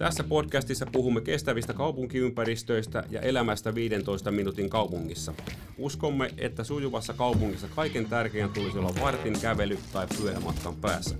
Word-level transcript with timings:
Tässä 0.00 0.24
podcastissa 0.24 0.86
puhumme 0.92 1.20
kestävistä 1.20 1.72
kaupunkiympäristöistä 1.72 3.04
ja 3.10 3.20
elämästä 3.20 3.74
15 3.74 4.30
minuutin 4.30 4.70
kaupungissa. 4.70 5.34
Uskomme, 5.78 6.30
että 6.38 6.64
sujuvassa 6.64 7.12
kaupungissa 7.12 7.68
kaiken 7.76 8.06
tärkein 8.06 8.50
tulisi 8.50 8.78
olla 8.78 8.94
vartin 9.00 9.40
kävely 9.40 9.78
tai 9.92 10.06
pyörämatkan 10.18 10.76
päässä. 10.76 11.16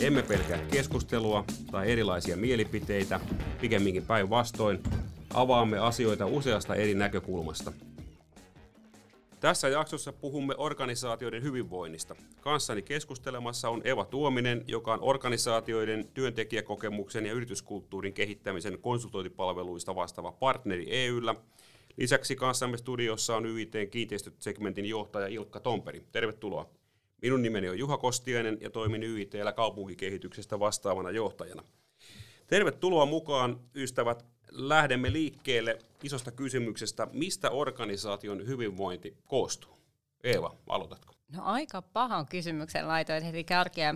Emme 0.00 0.22
pelkää 0.22 0.58
keskustelua 0.70 1.44
tai 1.70 1.92
erilaisia 1.92 2.36
mielipiteitä, 2.36 3.20
pikemminkin 3.60 4.06
päinvastoin. 4.06 4.82
Avaamme 5.34 5.78
asioita 5.78 6.26
useasta 6.26 6.74
eri 6.74 6.94
näkökulmasta. 6.94 7.72
Tässä 9.42 9.68
jaksossa 9.68 10.12
puhumme 10.12 10.54
organisaatioiden 10.58 11.42
hyvinvoinnista. 11.42 12.16
Kanssani 12.40 12.82
keskustelemassa 12.82 13.68
on 13.68 13.82
Eva 13.84 14.04
Tuominen, 14.04 14.64
joka 14.66 14.94
on 14.94 14.98
organisaatioiden 15.02 16.08
työntekijäkokemuksen 16.14 17.26
ja 17.26 17.32
yrityskulttuurin 17.32 18.12
kehittämisen 18.12 18.78
konsultointipalveluista 18.78 19.94
vastaava 19.94 20.32
partneri 20.32 20.86
EYllä. 20.90 21.34
Lisäksi 21.96 22.36
kanssamme 22.36 22.76
studiossa 22.76 23.36
on 23.36 23.46
YITn 23.46 23.90
kiinteistösegmentin 23.90 24.86
johtaja 24.86 25.26
Ilkka 25.26 25.60
Tomperi. 25.60 26.02
Tervetuloa. 26.12 26.70
Minun 27.22 27.42
nimeni 27.42 27.68
on 27.68 27.78
Juha 27.78 27.96
Kostiainen 27.98 28.58
ja 28.60 28.70
toimin 28.70 29.02
YITllä 29.02 29.52
kaupunkikehityksestä 29.52 30.60
vastaavana 30.60 31.10
johtajana. 31.10 31.62
Tervetuloa 32.46 33.06
mukaan, 33.06 33.60
ystävät, 33.74 34.24
lähdemme 34.52 35.12
liikkeelle 35.12 35.78
isosta 36.02 36.30
kysymyksestä, 36.30 37.08
mistä 37.12 37.50
organisaation 37.50 38.46
hyvinvointi 38.46 39.16
koostuu? 39.26 39.78
Eeva, 40.24 40.56
aloitatko? 40.68 41.14
No 41.32 41.42
aika 41.44 41.82
pahan 41.82 42.26
kysymyksen 42.26 42.88
laitoit 42.88 43.24
heti 43.24 43.44
kärkeä. 43.44 43.94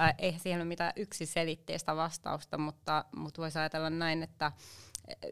Äh, 0.00 0.14
ei 0.18 0.38
siihen 0.38 0.60
ole 0.60 0.64
mitään 0.68 0.92
yksiselitteistä 0.96 1.96
vastausta, 1.96 2.58
mutta, 2.58 3.04
mutta 3.16 3.42
voisi 3.42 3.58
ajatella 3.58 3.90
näin, 3.90 4.22
että 4.22 4.52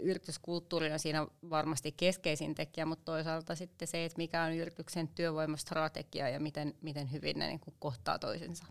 yrityskulttuuri 0.00 0.92
on 0.92 0.98
siinä 0.98 1.26
varmasti 1.50 1.92
keskeisin 1.92 2.54
tekijä, 2.54 2.86
mutta 2.86 3.04
toisaalta 3.04 3.54
sitten 3.54 3.88
se, 3.88 4.04
että 4.04 4.16
mikä 4.16 4.42
on 4.42 4.52
yrityksen 4.52 5.08
työvoimastrategia 5.08 6.28
ja 6.28 6.40
miten, 6.40 6.74
miten 6.80 7.12
hyvin 7.12 7.38
ne 7.38 7.46
niin 7.46 7.60
kuin 7.60 7.74
kohtaa 7.78 8.18
toisensa. 8.18 8.64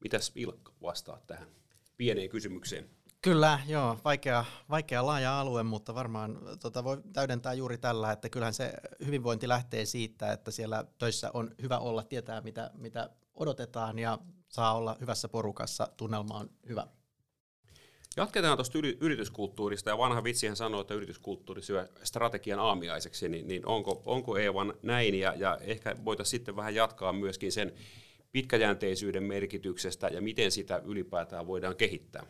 Mitäs 0.00 0.32
Ilkka 0.34 0.72
vastaa 0.82 1.20
tähän 1.26 1.48
pieneen 1.96 2.28
kysymykseen? 2.28 2.90
Kyllä, 3.26 3.60
joo, 3.66 3.98
vaikea, 4.04 4.44
vaikea 4.70 5.06
laaja 5.06 5.40
alue, 5.40 5.62
mutta 5.62 5.94
varmaan 5.94 6.38
tota, 6.60 6.84
voi 6.84 6.98
täydentää 7.12 7.54
juuri 7.54 7.78
tällä, 7.78 8.12
että 8.12 8.28
kyllähän 8.28 8.54
se 8.54 8.72
hyvinvointi 9.06 9.48
lähtee 9.48 9.84
siitä, 9.84 10.32
että 10.32 10.50
siellä 10.50 10.84
töissä 10.98 11.30
on 11.34 11.50
hyvä 11.62 11.78
olla, 11.78 12.02
tietää 12.02 12.40
mitä, 12.40 12.70
mitä 12.74 13.10
odotetaan 13.34 13.98
ja 13.98 14.18
saa 14.48 14.76
olla 14.76 14.96
hyvässä 15.00 15.28
porukassa, 15.28 15.88
tunnelma 15.96 16.34
on 16.34 16.50
hyvä. 16.68 16.86
Jatketaan 18.16 18.56
tuosta 18.56 18.78
yrityskulttuurista, 19.00 19.90
ja 19.90 19.98
vanha 19.98 20.24
vitsihän 20.24 20.56
sanoo, 20.56 20.80
että 20.80 20.94
yrityskulttuuri 20.94 21.62
syö 21.62 21.88
strategian 22.02 22.60
aamiaiseksi, 22.60 23.28
niin, 23.28 23.48
niin 23.48 23.66
onko, 23.66 24.02
onko 24.04 24.36
Eevan 24.36 24.74
näin, 24.82 25.14
ja, 25.14 25.34
ja 25.36 25.58
ehkä 25.60 25.96
voitaisiin 26.04 26.30
sitten 26.30 26.56
vähän 26.56 26.74
jatkaa 26.74 27.12
myöskin 27.12 27.52
sen 27.52 27.72
pitkäjänteisyyden 28.32 29.22
merkityksestä, 29.22 30.08
ja 30.08 30.20
miten 30.20 30.50
sitä 30.50 30.82
ylipäätään 30.84 31.46
voidaan 31.46 31.76
kehittää. 31.76 32.26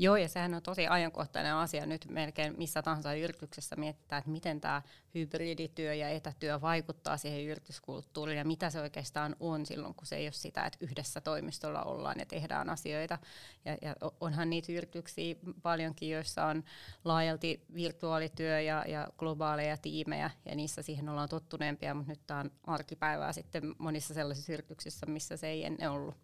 Joo, 0.00 0.16
ja 0.16 0.28
sehän 0.28 0.54
on 0.54 0.62
tosi 0.62 0.86
ajankohtainen 0.86 1.54
asia 1.54 1.86
nyt 1.86 2.06
melkein 2.10 2.54
missä 2.58 2.82
tahansa 2.82 3.14
yrityksessä 3.14 3.76
miettiä, 3.76 4.18
että 4.18 4.30
miten 4.30 4.60
tämä 4.60 4.82
hybridityö 5.14 5.94
ja 5.94 6.08
etätyö 6.08 6.60
vaikuttaa 6.60 7.16
siihen 7.16 7.44
yrityskulttuuriin 7.44 8.38
ja 8.38 8.44
mitä 8.44 8.70
se 8.70 8.80
oikeastaan 8.80 9.36
on 9.40 9.66
silloin, 9.66 9.94
kun 9.94 10.06
se 10.06 10.16
ei 10.16 10.26
ole 10.26 10.32
sitä, 10.32 10.66
että 10.66 10.78
yhdessä 10.80 11.20
toimistolla 11.20 11.82
ollaan 11.82 12.16
ja 12.18 12.26
tehdään 12.26 12.70
asioita. 12.70 13.18
Ja, 13.64 13.76
ja 13.82 13.96
onhan 14.20 14.50
niitä 14.50 14.72
yrityksiä 14.72 15.36
paljonkin, 15.62 16.10
joissa 16.10 16.46
on 16.46 16.64
laajalti 17.04 17.64
virtuaalityö 17.74 18.60
ja, 18.60 18.84
ja 18.88 19.08
globaaleja 19.18 19.76
tiimejä, 19.76 20.30
ja 20.44 20.54
niissä 20.54 20.82
siihen 20.82 21.08
ollaan 21.08 21.28
tottuneempia, 21.28 21.94
mutta 21.94 22.12
nyt 22.12 22.26
tämä 22.26 22.40
on 22.40 22.50
arkipäivää 22.66 23.32
sitten 23.32 23.74
monissa 23.78 24.14
sellaisissa 24.14 24.52
yrityksissä, 24.52 25.06
missä 25.06 25.36
se 25.36 25.48
ei 25.48 25.64
ennen 25.64 25.90
ollut. 25.90 26.14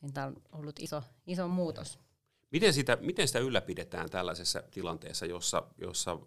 Niin 0.00 0.12
tämä 0.12 0.26
on 0.26 0.36
ollut 0.52 0.78
iso, 0.78 1.02
iso 1.26 1.48
muutos. 1.48 2.11
Miten 2.52 2.72
sitä, 2.72 2.98
miten 3.00 3.26
sitä 3.26 3.38
ylläpidetään 3.38 4.10
tällaisessa 4.10 4.62
tilanteessa, 4.70 5.26
jossa, 5.26 5.62
jossa 5.78 6.18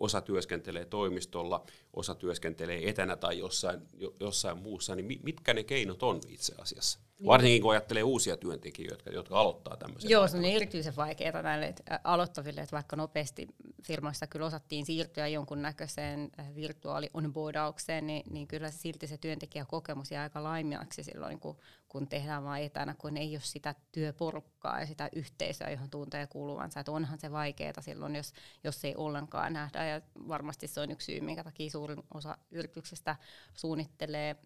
osa 0.00 0.20
työskentelee 0.20 0.84
toimistolla, 0.84 1.66
osa 1.92 2.14
työskentelee 2.14 2.88
etänä 2.88 3.16
tai 3.16 3.38
jossain, 3.38 3.80
jossain 4.20 4.58
muussa, 4.58 4.94
niin 4.94 5.20
mitkä 5.22 5.54
ne 5.54 5.64
keinot 5.64 6.02
on 6.02 6.20
itse 6.28 6.54
asiassa? 6.58 6.98
Niin. 7.18 7.26
Varsinkin 7.26 7.62
kun 7.62 7.70
ajattelee 7.70 8.02
uusia 8.02 8.36
työntekijöitä, 8.36 8.94
jotka, 8.94 9.10
jotka 9.10 9.40
aloittaa 9.40 9.76
tämmöisen. 9.76 10.10
Joo, 10.10 10.28
se 10.28 10.36
on 10.36 10.44
erityisen 10.44 10.96
vaikeaa 10.96 11.42
näille 11.42 11.74
aloittaville, 12.04 12.60
että 12.60 12.76
vaikka 12.76 12.96
nopeasti 12.96 13.48
firmoissa 13.82 14.26
kyllä 14.26 14.46
osattiin 14.46 14.86
siirtyä 14.86 15.26
jonkunnäköiseen 15.28 16.30
virtuaali-onboardaukseen, 16.54 18.06
niin, 18.06 18.22
niin 18.30 18.46
kyllä 18.46 18.70
silti 18.70 19.06
se 19.06 19.18
työntekijäkokemus 19.18 20.10
jää 20.10 20.22
aika 20.22 20.42
laimiaksi 20.42 21.02
silloin, 21.02 21.40
kun, 21.40 21.56
kun 21.88 22.08
tehdään 22.08 22.44
vain 22.44 22.64
etänä, 22.64 22.94
kun 22.98 23.16
ei 23.16 23.34
ole 23.34 23.40
sitä 23.40 23.74
työporukkaa 23.92 24.80
ja 24.80 24.86
sitä 24.86 25.08
yhteisöä, 25.12 25.70
johon 25.70 25.90
tuntee 25.90 26.26
kuuluvansa. 26.26 26.80
Että 26.80 26.92
onhan 26.92 27.20
se 27.20 27.32
vaikeaa 27.32 27.80
silloin, 27.80 28.16
jos, 28.16 28.32
jos 28.64 28.84
ei 28.84 28.94
ollenkaan 28.96 29.52
nähdä. 29.52 29.86
Ja 29.86 30.00
varmasti 30.28 30.66
se 30.66 30.80
on 30.80 30.90
yksi 30.90 31.12
syy, 31.12 31.20
minkä 31.20 31.44
takia 31.44 31.70
suurin 31.70 32.02
osa 32.14 32.38
yrityksestä 32.50 33.16
suunnittelee 33.54 34.36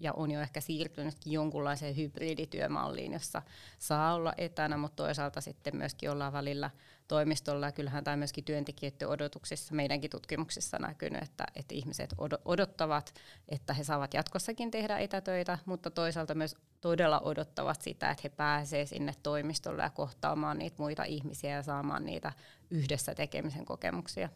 ja 0.00 0.12
on 0.12 0.30
jo 0.30 0.40
ehkä 0.40 0.60
siirtynytkin 0.60 1.32
jonkunlaiseen 1.32 1.96
hybridityömalliin, 1.96 3.12
jossa 3.12 3.42
saa 3.78 4.14
olla 4.14 4.32
etänä, 4.38 4.76
mutta 4.76 5.02
toisaalta 5.02 5.40
sitten 5.40 5.76
myöskin 5.76 6.10
ollaan 6.10 6.32
välillä 6.32 6.70
toimistolla. 7.08 7.66
Ja 7.66 7.72
kyllähän 7.72 8.04
tämä 8.04 8.16
myöskin 8.16 8.44
työntekijöiden 8.44 9.08
odotuksissa 9.08 9.74
meidänkin 9.74 10.10
tutkimuksissa 10.10 10.78
näkynyt, 10.78 11.22
että, 11.22 11.44
että 11.56 11.74
ihmiset 11.74 12.14
odottavat, 12.44 13.14
että 13.48 13.74
he 13.74 13.84
saavat 13.84 14.14
jatkossakin 14.14 14.70
tehdä 14.70 14.98
etätöitä, 14.98 15.58
mutta 15.66 15.90
toisaalta 15.90 16.34
myös 16.34 16.56
todella 16.80 17.20
odottavat 17.20 17.82
sitä, 17.82 18.10
että 18.10 18.20
he 18.24 18.28
pääsevät 18.28 18.88
sinne 18.88 19.14
toimistolle 19.22 19.82
ja 19.82 19.90
kohtaamaan 19.90 20.58
niitä 20.58 20.76
muita 20.78 21.04
ihmisiä 21.04 21.50
ja 21.50 21.62
saamaan 21.62 22.04
niitä 22.04 22.32
yhdessä 22.70 23.14
tekemisen 23.14 23.64
kokemuksia. 23.64 24.28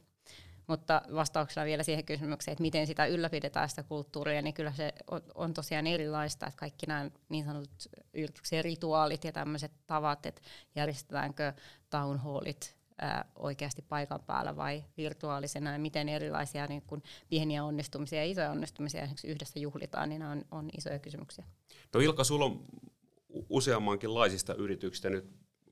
Mutta 0.71 1.03
vastauksena 1.15 1.67
vielä 1.67 1.83
siihen 1.83 2.05
kysymykseen, 2.05 2.53
että 2.53 2.63
miten 2.63 2.87
sitä 2.87 3.07
ylläpidetään 3.07 3.69
sitä 3.69 3.83
kulttuuria, 3.83 4.43
niin 4.43 4.55
kyllä 4.55 4.73
se 4.73 4.93
on, 5.11 5.21
on 5.35 5.55
tosiaan 5.55 5.87
erilaista, 5.87 6.47
että 6.47 6.59
kaikki 6.59 6.87
nämä 6.87 7.11
niin 7.29 7.45
sanotut 7.45 7.89
yrityksen 8.15 8.65
rituaalit 8.65 9.25
ja 9.25 9.33
tämmöiset 9.33 9.73
tavat, 9.87 10.27
että 10.27 10.43
järjestetäänkö 10.75 11.53
town 11.91 12.19
hallit 12.19 12.77
ää, 12.99 13.25
oikeasti 13.37 13.83
paikan 13.83 14.21
päällä 14.27 14.57
vai 14.57 14.85
virtuaalisena 14.97 15.73
ja 15.73 15.79
miten 15.79 16.09
erilaisia 16.09 16.67
niin 16.67 16.83
kun 16.87 17.03
pieniä 17.29 17.65
onnistumisia 17.65 18.19
ja 18.19 18.31
isoja 18.31 18.51
onnistumisia 18.51 19.09
yhdessä 19.25 19.59
juhlitaan, 19.59 20.09
niin 20.09 20.19
nämä 20.19 20.33
on, 20.33 20.45
on 20.51 20.71
isoja 20.79 20.99
kysymyksiä. 20.99 21.45
No 21.95 22.01
Ilkka, 22.01 22.25
sulla 22.25 22.45
on 22.45 22.65
useammankin 23.49 24.15
laisista 24.15 24.55
yrityksistä 24.55 25.11
nyt 25.11 25.31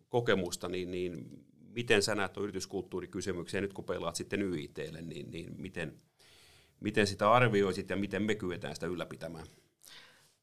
kokemusta, 0.08 0.68
niin, 0.68 0.90
niin 0.90 1.44
miten 1.78 2.02
sä 2.02 2.14
näet 2.14 2.36
yrityskulttuurikysymyksiä 2.36 3.60
nyt 3.60 3.72
kun 3.72 3.84
pelaat 3.84 4.16
sitten 4.16 4.42
YITlle, 4.42 5.02
niin, 5.02 5.30
niin 5.30 5.54
miten, 5.56 5.98
miten 6.80 7.06
sitä 7.06 7.32
arvioisit 7.32 7.90
ja 7.90 7.96
miten 7.96 8.22
me 8.22 8.34
kyetään 8.34 8.74
sitä 8.74 8.86
ylläpitämään? 8.86 9.46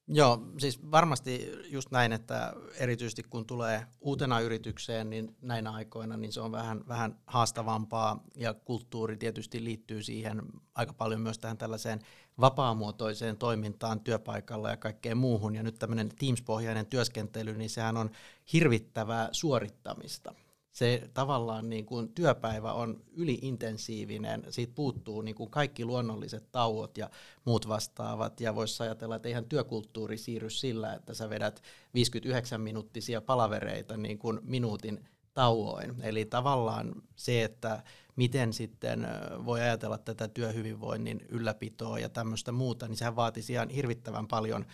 Joo, 0.08 0.48
siis 0.58 0.92
varmasti 0.92 1.52
just 1.66 1.92
näin, 1.92 2.14
että 2.14 2.54
erityisesti 2.80 3.24
kun 3.24 3.46
tulee 3.46 3.86
uutena 4.02 4.40
yritykseen, 4.40 5.10
niin 5.10 5.36
näinä 5.42 5.72
aikoina 5.72 6.18
niin 6.18 6.34
se 6.34 6.42
on 6.42 6.52
vähän, 6.52 6.88
vähän 6.88 7.20
haastavampaa 7.28 8.24
ja 8.36 8.54
kulttuuri 8.54 9.18
tietysti 9.18 9.64
liittyy 9.64 10.04
siihen 10.04 10.42
aika 10.76 10.94
paljon 10.94 11.22
myös 11.22 11.40
tähän 11.40 11.58
tällaiseen 11.58 12.00
vapaamuotoiseen 12.40 13.38
toimintaan 13.38 14.00
työpaikalla 14.00 14.70
ja 14.70 14.78
kaikkeen 14.78 15.18
muuhun. 15.18 15.56
Ja 15.56 15.64
nyt 15.64 15.80
tämmöinen 15.80 16.10
Teams-pohjainen 16.20 16.86
työskentely, 16.86 17.58
niin 17.58 17.70
sehän 17.70 17.98
on 17.98 18.10
hirvittävää 18.54 19.30
suorittamista 19.32 20.34
se 20.76 21.10
tavallaan 21.14 21.70
niin 21.70 21.86
kuin 21.86 22.10
työpäivä 22.10 22.74
on 22.74 23.02
yliintensiivinen, 23.14 24.44
siitä 24.50 24.74
puuttuu 24.76 25.22
niin 25.22 25.36
kuin 25.36 25.50
kaikki 25.50 25.86
luonnolliset 25.86 26.52
tauot 26.52 26.98
ja 26.98 27.10
muut 27.46 27.68
vastaavat, 27.68 28.42
ja 28.42 28.56
voisi 28.56 28.84
ajatella, 28.84 29.16
että 29.16 29.28
eihän 29.28 29.46
työkulttuuri 29.46 30.18
siirry 30.18 30.50
sillä, 30.50 30.94
että 30.94 31.14
sä 31.14 31.30
vedät 31.30 31.62
59 31.94 32.62
minuuttisia 32.62 33.22
palavereita 33.22 33.98
niin 33.98 34.18
kuin 34.18 34.40
minuutin 34.44 35.06
tauoin. 35.34 35.96
Eli 36.02 36.26
tavallaan 36.26 36.96
se, 37.16 37.44
että 37.44 37.84
miten 38.16 38.54
sitten 38.54 39.08
voi 39.46 39.62
ajatella 39.62 39.98
tätä 39.98 40.28
työhyvinvoinnin 40.28 41.26
ylläpitoa 41.30 42.00
ja 42.00 42.10
tämmöistä 42.10 42.52
muuta, 42.52 42.88
niin 42.88 42.98
sehän 42.98 43.16
vaatisi 43.16 43.54
ihan 43.54 43.70
hirvittävän 43.70 44.28
paljon 44.28 44.66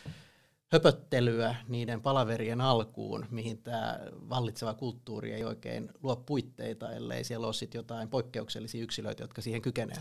höpöttelyä 0.72 1.56
niiden 1.68 2.02
palaverien 2.02 2.62
alkuun, 2.62 3.26
mihin 3.32 3.58
tämä 3.64 4.00
vallitseva 4.30 4.74
kulttuuri 4.74 5.34
ei 5.34 5.44
oikein 5.44 5.90
luo 6.04 6.16
puitteita, 6.16 6.92
ellei 6.92 7.24
siellä 7.24 7.46
ole 7.48 7.54
sit 7.54 7.74
jotain 7.74 8.10
poikkeuksellisia 8.10 8.84
yksilöitä, 8.84 9.24
jotka 9.24 9.42
siihen 9.42 9.62
kykenee. 9.62 9.98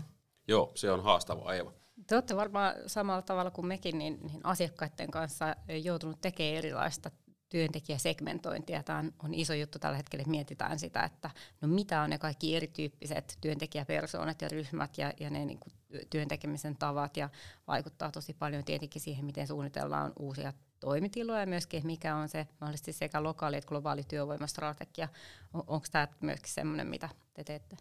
Joo, 0.47 0.71
se 0.75 0.91
on 0.91 1.03
haastava 1.03 1.53
Eeva. 1.53 1.73
Te 2.07 2.15
olette 2.15 2.35
varmaan 2.35 2.75
samalla 2.87 3.21
tavalla 3.21 3.51
kuin 3.51 3.67
mekin 3.67 3.97
niin, 3.97 4.19
niin 4.21 4.41
asiakkaiden 4.43 5.11
kanssa 5.11 5.55
joutunut 5.83 6.21
tekemään 6.21 6.55
erilaista 6.55 7.11
työntekijäsegmentointia. 7.51 8.83
Tämä 8.83 9.03
on, 9.23 9.33
iso 9.33 9.53
juttu 9.53 9.79
tällä 9.79 9.97
hetkellä, 9.97 10.21
että 10.21 10.31
mietitään 10.31 10.79
sitä, 10.79 11.03
että 11.03 11.29
no 11.61 11.67
mitä 11.67 12.01
on 12.01 12.09
ne 12.09 12.17
kaikki 12.17 12.55
erityyppiset 12.55 13.37
työntekijäpersoonat 13.41 14.41
ja 14.41 14.49
ryhmät 14.49 14.97
ja, 14.97 15.13
ja 15.19 15.29
ne 15.29 15.45
niin 15.45 15.59
kuin 15.59 15.73
työntekemisen 16.09 16.77
tavat 16.77 17.17
ja 17.17 17.29
vaikuttaa 17.67 18.11
tosi 18.11 18.33
paljon 18.33 18.63
tietenkin 18.63 19.01
siihen, 19.01 19.25
miten 19.25 19.47
suunnitellaan 19.47 20.13
uusia 20.19 20.53
toimitiloja 20.79 21.39
ja 21.39 21.47
myöskin, 21.47 21.87
mikä 21.87 22.15
on 22.15 22.29
se 22.29 22.47
mahdollisesti 22.61 22.93
sekä 22.93 23.23
lokaali 23.23 23.57
että 23.57 23.67
globaali 23.67 24.03
työvoimastrategia. 24.03 25.09
On, 25.53 25.63
Onko 25.67 25.87
tämä 25.91 26.07
myöskin 26.21 26.53
sellainen, 26.53 26.87
mitä 26.87 27.09
te 27.33 27.43
teette? 27.43 27.77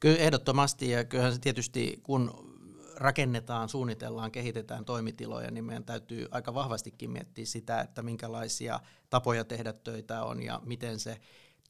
Kyllä 0.00 0.18
ehdottomasti 0.18 0.90
ja 0.90 1.04
kyllähän 1.04 1.32
se 1.32 1.38
tietysti 1.38 2.00
kun 2.02 2.55
rakennetaan, 2.96 3.68
suunnitellaan, 3.68 4.32
kehitetään 4.32 4.84
toimitiloja, 4.84 5.50
niin 5.50 5.64
meidän 5.64 5.84
täytyy 5.84 6.28
aika 6.30 6.54
vahvastikin 6.54 7.10
miettiä 7.10 7.46
sitä, 7.46 7.80
että 7.80 8.02
minkälaisia 8.02 8.80
tapoja 9.10 9.44
tehdä 9.44 9.72
töitä 9.72 10.24
on 10.24 10.42
ja 10.42 10.60
miten 10.64 10.98
se 11.00 11.20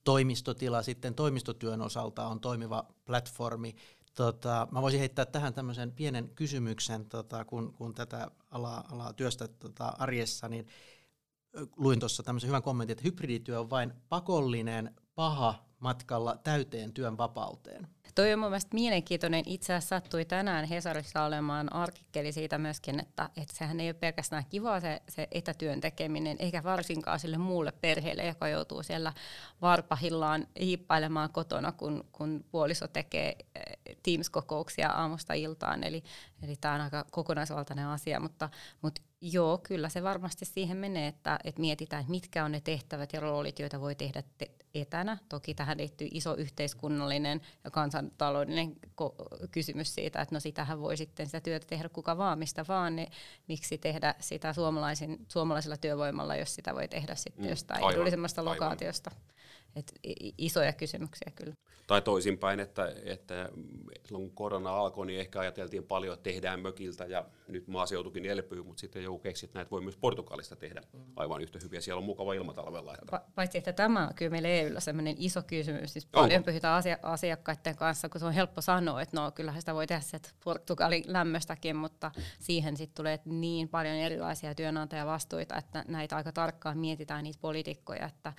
toimistotila 0.04 0.82
sitten 0.82 1.14
toimistotyön 1.14 1.82
osalta 1.82 2.26
on 2.26 2.40
toimiva 2.40 2.86
platformi. 3.04 3.76
Tota, 4.14 4.68
mä 4.70 4.82
voisin 4.82 5.00
heittää 5.00 5.26
tähän 5.26 5.54
tämmöisen 5.54 5.92
pienen 5.92 6.30
kysymyksen, 6.34 7.06
tota, 7.06 7.44
kun, 7.44 7.72
kun 7.72 7.94
tätä 7.94 8.30
alaa, 8.50 8.84
alaa 8.92 9.12
työstä 9.12 9.48
tota, 9.48 9.92
arjessa, 9.98 10.48
niin 10.48 10.66
luin 11.76 12.00
tuossa 12.00 12.22
tämmöisen 12.22 12.48
hyvän 12.48 12.62
kommentin, 12.62 12.92
että 12.92 13.04
hybridityö 13.04 13.60
on 13.60 13.70
vain 13.70 13.92
pakollinen 14.08 14.94
paha 15.14 15.66
matkalla 15.78 16.36
täyteen 16.44 16.92
työn 16.92 17.18
vapauteen. 17.18 17.88
Toi 18.14 18.32
on 18.32 18.38
mun 18.38 18.48
mielestä 18.48 18.74
mielenkiintoinen. 18.74 19.42
Itse 19.46 19.74
asiassa 19.74 19.96
sattui 19.96 20.24
tänään 20.24 20.64
Hesarissa 20.64 21.22
olemaan 21.22 21.72
artikkeli 21.72 22.32
siitä 22.32 22.58
myöskin, 22.58 23.00
että, 23.00 23.30
että 23.36 23.56
sehän 23.56 23.80
ei 23.80 23.88
ole 23.88 23.94
pelkästään 23.94 24.44
kivaa 24.48 24.80
se, 24.80 25.02
se 25.08 25.28
etätyön 25.32 25.80
tekeminen, 25.80 26.36
eikä 26.40 26.62
varsinkaan 26.62 27.20
sille 27.20 27.38
muulle 27.38 27.72
perheelle, 27.72 28.26
joka 28.26 28.48
joutuu 28.48 28.82
siellä 28.82 29.12
varpahillaan 29.62 30.46
hiippailemaan 30.60 31.32
kotona, 31.32 31.72
kun, 31.72 32.04
kun 32.12 32.44
puoliso 32.50 32.88
tekee 32.88 33.36
eh, 33.54 33.96
Teams-kokouksia 34.02 34.90
aamusta 34.90 35.34
iltaan. 35.34 35.84
Eli, 35.84 36.02
eli 36.42 36.56
tämä 36.56 36.74
on 36.74 36.80
aika 36.80 37.04
kokonaisvaltainen 37.10 37.86
asia, 37.86 38.20
mutta, 38.20 38.50
mutta 38.82 39.02
Joo, 39.20 39.58
kyllä 39.58 39.88
se 39.88 40.02
varmasti 40.02 40.44
siihen 40.44 40.76
menee, 40.76 41.06
että, 41.06 41.38
että 41.44 41.60
mietitään, 41.60 42.00
että 42.00 42.10
mitkä 42.10 42.44
on 42.44 42.52
ne 42.52 42.60
tehtävät 42.60 43.12
ja 43.12 43.20
roolit, 43.20 43.58
joita 43.58 43.80
voi 43.80 43.94
tehdä 43.94 44.22
te- 44.38 44.50
etänä. 44.74 45.18
Toki 45.28 45.54
tähän 45.54 45.78
liittyy 45.78 46.08
iso 46.10 46.34
yhteiskunnallinen 46.34 47.40
ja 47.64 47.70
kansantaloudellinen 47.96 48.76
kysymys 49.50 49.94
siitä, 49.94 50.20
että 50.20 50.34
no 50.34 50.40
sitähän 50.40 50.80
voi 50.80 50.96
sitten 50.96 51.26
sitä 51.26 51.40
työtä 51.40 51.66
tehdä 51.66 51.88
kuka 51.88 52.18
vaan, 52.18 52.38
mistä 52.38 52.64
vaan, 52.68 52.96
niin 52.96 53.08
miksi 53.48 53.78
tehdä 53.78 54.14
sitä 54.20 54.52
suomalaisin, 54.52 55.26
suomalaisella 55.28 55.76
työvoimalla, 55.76 56.36
jos 56.36 56.54
sitä 56.54 56.74
voi 56.74 56.88
tehdä 56.88 57.14
sitten 57.14 57.44
mm, 57.44 57.50
jostain 57.50 57.80
aivan, 57.80 57.94
edullisemmasta 57.94 58.44
lokaatiosta. 58.44 59.10
Aivan. 59.10 59.36
Et 59.76 59.92
isoja 60.38 60.72
kysymyksiä 60.72 61.32
kyllä. 61.34 61.54
Tai 61.86 62.02
toisinpäin, 62.02 62.60
että, 62.60 62.92
että 63.04 63.48
silloin 64.04 64.24
kun 64.24 64.34
korona 64.34 64.70
alkoi, 64.70 65.06
niin 65.06 65.20
ehkä 65.20 65.40
ajateltiin 65.40 65.84
paljon, 65.84 66.14
että 66.14 66.24
tehdään 66.24 66.60
mökiltä 66.60 67.04
ja 67.04 67.24
nyt 67.48 67.68
maaseutukin 67.68 68.24
elpyy, 68.24 68.62
mutta 68.62 68.80
sitten 68.80 69.02
joku 69.02 69.18
keksi, 69.18 69.46
että 69.46 69.58
näitä 69.58 69.70
voi 69.70 69.80
myös 69.80 69.96
Portugalista 69.96 70.56
tehdä 70.56 70.82
aivan 71.16 71.40
yhtä 71.40 71.58
hyviä. 71.62 71.80
Siellä 71.80 71.98
on 71.98 72.04
mukava 72.04 72.34
ilmatalvella. 72.34 72.94
Että. 72.94 73.16
Pa- 73.16 73.30
paitsi, 73.34 73.58
että 73.58 73.72
tämä 73.72 74.06
on 74.06 74.14
kyllä 74.14 74.30
meillä 74.30 74.48
EUlla 74.48 74.80
sellainen 74.80 75.16
iso 75.18 75.42
kysymys. 75.42 75.92
Siis 75.92 76.06
paljon 76.06 76.44
pyhitään 76.44 76.78
asia- 76.78 76.98
asiakkaiden 77.02 77.76
kanssa, 77.76 78.08
kun 78.08 78.20
se 78.20 78.26
on 78.26 78.32
helppo 78.32 78.60
sanoa, 78.60 79.02
että 79.02 79.20
no 79.20 79.30
kyllähän 79.30 79.62
sitä 79.62 79.74
voi 79.74 79.86
tehdä 79.86 80.00
se 80.00 80.18
Portugalin 80.44 81.04
lämmöstäkin, 81.06 81.76
mutta 81.76 82.10
siihen 82.38 82.76
sitten 82.76 82.96
tulee 82.96 83.20
niin 83.24 83.68
paljon 83.68 83.94
erilaisia 83.94 84.54
työnantajavastuita, 84.54 85.56
että 85.56 85.84
näitä 85.88 86.16
aika 86.16 86.32
tarkkaan 86.32 86.78
mietitään 86.78 87.24
niitä 87.24 87.38
poliitikkoja, 87.40 88.06
että 88.06 88.32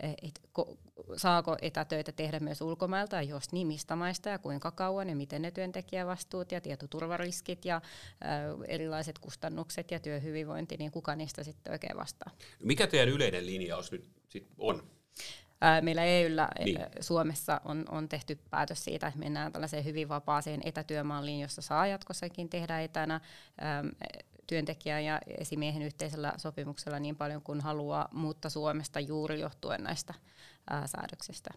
et, 0.00 0.40
ko, 0.52 0.76
saako 1.16 1.56
etätöitä 1.62 2.12
tehdä 2.12 2.40
myös 2.40 2.60
ulkomailta 2.60 3.16
ja 3.16 3.22
jos 3.22 3.52
niin 3.52 3.66
mistä 3.66 3.96
maista 3.96 4.28
ja 4.28 4.38
kuinka 4.38 4.70
kauan 4.70 5.08
ja 5.08 5.16
miten 5.16 5.42
ne 5.42 5.50
työntekijävastuut 5.50 6.52
ja 6.52 6.60
tietoturvariskit 6.60 7.64
ja 7.64 7.76
ä, 7.76 7.80
erilaiset 8.68 9.18
kustannukset 9.18 9.90
ja 9.90 10.00
työhyvinvointi, 10.00 10.76
niin 10.76 10.90
kuka 10.90 11.16
niistä 11.16 11.44
sitten 11.44 11.72
oikein 11.72 11.96
vastaa. 11.96 12.30
Mikä 12.62 12.86
teidän 12.86 13.08
yleinen 13.08 13.46
linjaus 13.46 13.92
nyt 13.92 14.04
sit 14.28 14.46
on? 14.58 14.82
Meillä 15.82 16.04
EUllä 16.04 16.48
niin. 16.64 16.78
Suomessa 17.00 17.60
on, 17.64 17.84
on 17.88 18.08
tehty 18.08 18.38
päätös 18.50 18.84
siitä, 18.84 19.06
että 19.06 19.20
mennään 19.20 19.52
tällaiseen 19.52 19.84
hyvin 19.84 20.08
vapaaseen 20.08 20.60
etätyömalliin, 20.64 21.40
jossa 21.40 21.62
saa 21.62 21.86
jatkossakin 21.86 22.48
tehdä 22.48 22.80
etänä 22.80 23.20
työntekijän 24.46 25.04
ja 25.04 25.20
esimiehen 25.38 25.82
yhteisellä 25.82 26.32
sopimuksella 26.36 26.98
niin 26.98 27.16
paljon 27.16 27.42
kuin 27.42 27.60
haluaa, 27.60 28.08
mutta 28.12 28.50
Suomesta 28.50 29.00
juuri 29.00 29.40
johtuen 29.40 29.82
näistä 29.82 30.14
ää, 30.70 30.86
säädöksistä. 30.86 31.50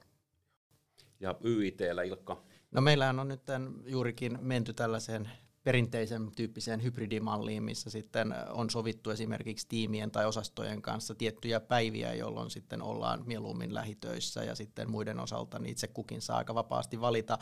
Ja 1.20 1.36
YITllä 1.46 2.04
Ilkka? 2.04 2.44
No 2.72 2.82
meillähän 2.82 3.20
on 3.20 3.28
nyt 3.28 3.42
juurikin 3.86 4.40
menty 4.42 4.74
tällaiseen 4.74 5.30
perinteisen 5.64 6.32
tyyppiseen 6.36 6.84
hybridimalliin, 6.84 7.64
missä 7.64 7.90
sitten 7.90 8.36
on 8.50 8.70
sovittu 8.70 9.10
esimerkiksi 9.10 9.68
tiimien 9.70 10.12
tai 10.12 10.26
osastojen 10.26 10.82
kanssa 10.82 11.16
tiettyjä 11.16 11.60
päiviä, 11.60 12.14
jolloin 12.14 12.52
sitten 12.52 12.82
ollaan 12.82 13.24
mieluummin 13.26 13.74
lähitöissä 13.74 14.44
ja 14.44 14.56
sitten 14.56 14.92
muiden 14.92 15.20
osalta 15.20 15.60
niin 15.60 15.72
itse 15.72 15.88
kukin 15.88 16.22
saa 16.22 16.38
aika 16.38 16.56
vapaasti 16.56 17.02
valita. 17.02 17.38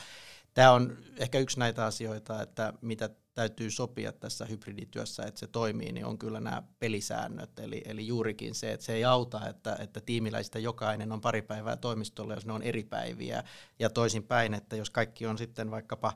Tämä 0.54 0.72
on 0.72 0.98
ehkä 1.18 1.40
yksi 1.40 1.60
näitä 1.60 1.86
asioita, 1.86 2.42
että 2.42 2.74
mitä 2.82 3.10
täytyy 3.36 3.72
sopia 3.72 4.12
tässä 4.12 4.46
hybridityössä, 4.46 5.24
että 5.24 5.40
se 5.40 5.48
toimii, 5.48 5.92
niin 5.92 6.06
on 6.06 6.18
kyllä 6.18 6.40
nämä 6.40 6.64
pelisäännöt. 6.80 7.60
Eli, 7.60 7.82
eli 7.86 8.08
juurikin 8.08 8.56
se, 8.56 8.74
että 8.74 8.86
se 8.86 8.94
ei 8.94 9.06
auta, 9.06 9.50
että, 9.50 9.78
että 9.80 10.02
tiimiläistä 10.02 10.60
jokainen 10.60 11.12
on 11.12 11.22
pari 11.22 11.42
päivää 11.42 11.76
toimistolla, 11.76 12.34
jos 12.34 12.46
ne 12.46 12.54
on 12.54 12.64
eri 12.64 12.84
päiviä. 12.84 13.44
Ja 13.80 13.90
toisinpäin, 13.90 14.54
että 14.54 14.76
jos 14.76 14.90
kaikki 14.90 15.28
on 15.28 15.38
sitten 15.38 15.72
vaikkapa 15.72 16.14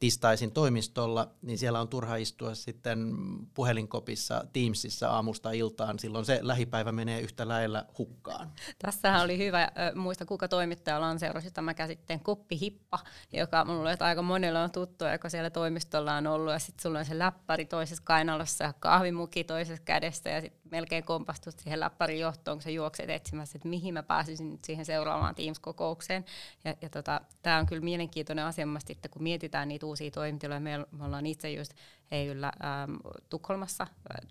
tistaisin 0.00 0.52
toimistolla, 0.52 1.30
niin 1.42 1.58
siellä 1.58 1.80
on 1.80 1.88
turha 1.88 2.16
istua 2.16 2.54
sitten 2.54 3.14
puhelinkopissa 3.54 4.44
Teamsissa 4.52 5.10
aamusta 5.10 5.52
iltaan. 5.52 5.98
Silloin 5.98 6.24
se 6.24 6.38
lähipäivä 6.42 6.92
menee 6.92 7.20
yhtä 7.20 7.48
lailla 7.48 7.84
hukkaan. 7.98 8.52
Tässähän 8.78 9.22
oli 9.22 9.38
hyvä, 9.38 9.72
muista 9.94 10.26
kuka 10.26 10.48
toimittaja 10.48 11.00
lanseerasi 11.00 11.50
tämä 11.50 11.74
käsitteen 11.74 12.20
koppihippa, 12.20 12.98
joka 13.32 13.64
mulle 13.64 13.96
aika 14.00 14.22
monella 14.22 14.62
on 14.62 14.70
tuttu, 14.70 15.04
joka 15.04 15.28
siellä 15.28 15.50
toimistolla 15.50 16.14
on 16.14 16.26
ollut. 16.26 16.52
Ja 16.52 16.58
sitten 16.58 16.82
sulla 16.82 16.98
on 16.98 17.04
se 17.04 17.18
läppäri 17.18 17.64
toisessa 17.64 18.04
kainalossa 18.04 18.64
ja 18.64 18.72
kahvimuki 18.72 19.44
toisessa 19.44 19.82
kädessä 19.84 20.30
ja 20.30 20.40
sitten 20.40 20.60
melkein 20.70 21.04
kompastut 21.04 21.58
siihen 21.58 21.80
läppärin 21.80 22.20
johtoon, 22.20 22.56
kun 22.56 22.62
sä 22.62 22.70
juokset 22.70 23.10
etsimässä, 23.10 23.58
että 23.58 23.68
mihin 23.68 23.94
mä 23.94 24.02
pääsisin 24.02 24.50
nyt 24.50 24.64
siihen 24.64 24.84
seuraavaan 24.84 25.34
Teams-kokoukseen. 25.34 26.24
Ja, 26.64 26.74
ja 26.82 26.88
tota, 26.88 27.20
tämä 27.42 27.58
on 27.58 27.66
kyllä 27.66 27.82
mielenkiintoinen 27.82 28.44
asia, 28.44 28.66
että 28.88 29.08
kun 29.08 29.22
mietitään 29.22 29.68
niitä 29.68 29.89
uusia 29.90 30.10
toimitiloja, 30.10 30.60
me, 30.60 30.78
ollaan 31.00 31.26
itse 31.26 31.52
just 31.52 31.74
Heiyllä 32.10 32.52
ähm, 32.64 32.96
Tukholmassa. 33.28 33.86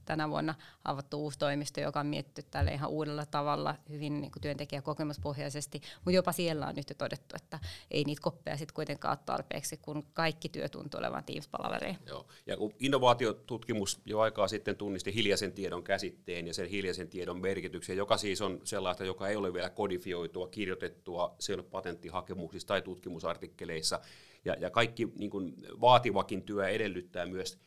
Tänä 0.06 0.30
vuonna 0.30 0.56
avattu 0.84 1.24
uusi 1.24 1.40
toimisto, 1.40 1.82
joka 1.82 2.00
on 2.00 2.08
mietitty 2.08 2.44
tälle 2.52 2.72
ihan 2.72 2.90
uudella 2.90 3.26
tavalla, 3.26 3.76
hyvin 3.90 4.22
niin 4.22 4.32
kuin 4.32 4.42
työntekijäkokemuspohjaisesti, 4.42 5.82
mutta 5.96 6.12
jopa 6.12 6.32
siellä 6.32 6.68
on 6.68 6.76
nyt 6.76 6.90
jo 6.90 6.96
todettu, 6.98 7.36
että 7.36 7.60
ei 7.92 8.04
niitä 8.04 8.22
koppeja 8.22 8.58
sitten 8.58 8.76
kuitenkaan 8.76 9.12
ole 9.18 9.24
tarpeeksi, 9.26 9.78
kun 9.78 10.04
kaikki 10.14 10.50
työ 10.50 10.70
tuntuu 10.70 11.00
olevan 11.00 11.24
Teams-palavereja. 11.24 11.96
Joo, 12.06 12.28
ja 12.46 12.58
kun 12.58 12.74
innovaatiotutkimus 12.80 14.02
jo 14.06 14.20
aikaa 14.20 14.48
sitten 14.48 14.76
tunnisti 14.76 15.14
hiljaisen 15.14 15.52
tiedon 15.52 15.84
käsitteen 15.84 16.48
ja 16.48 16.54
sen 16.54 16.70
hiljaisen 16.70 17.10
tiedon 17.10 17.42
merkityksen, 17.42 17.98
joka 17.98 18.18
siis 18.18 18.42
on 18.42 18.62
sellaista, 18.64 19.06
joka 19.06 19.28
ei 19.28 19.36
ole 19.36 19.54
vielä 19.54 19.70
kodifioitua, 19.70 20.48
kirjoitettua, 20.48 21.36
se 21.40 21.54
ei 21.54 21.56
ole 21.56 21.64
patenttihakemuksissa 21.64 22.68
tai 22.68 22.82
tutkimusartikkeleissa, 22.82 24.00
ja, 24.46 24.56
ja 24.60 24.70
kaikki 24.70 25.08
niin 25.16 25.32
kuin 25.32 25.56
vaativakin 25.82 26.44
työ 26.44 26.68
edellyttää 26.68 27.26
myös 27.26 27.60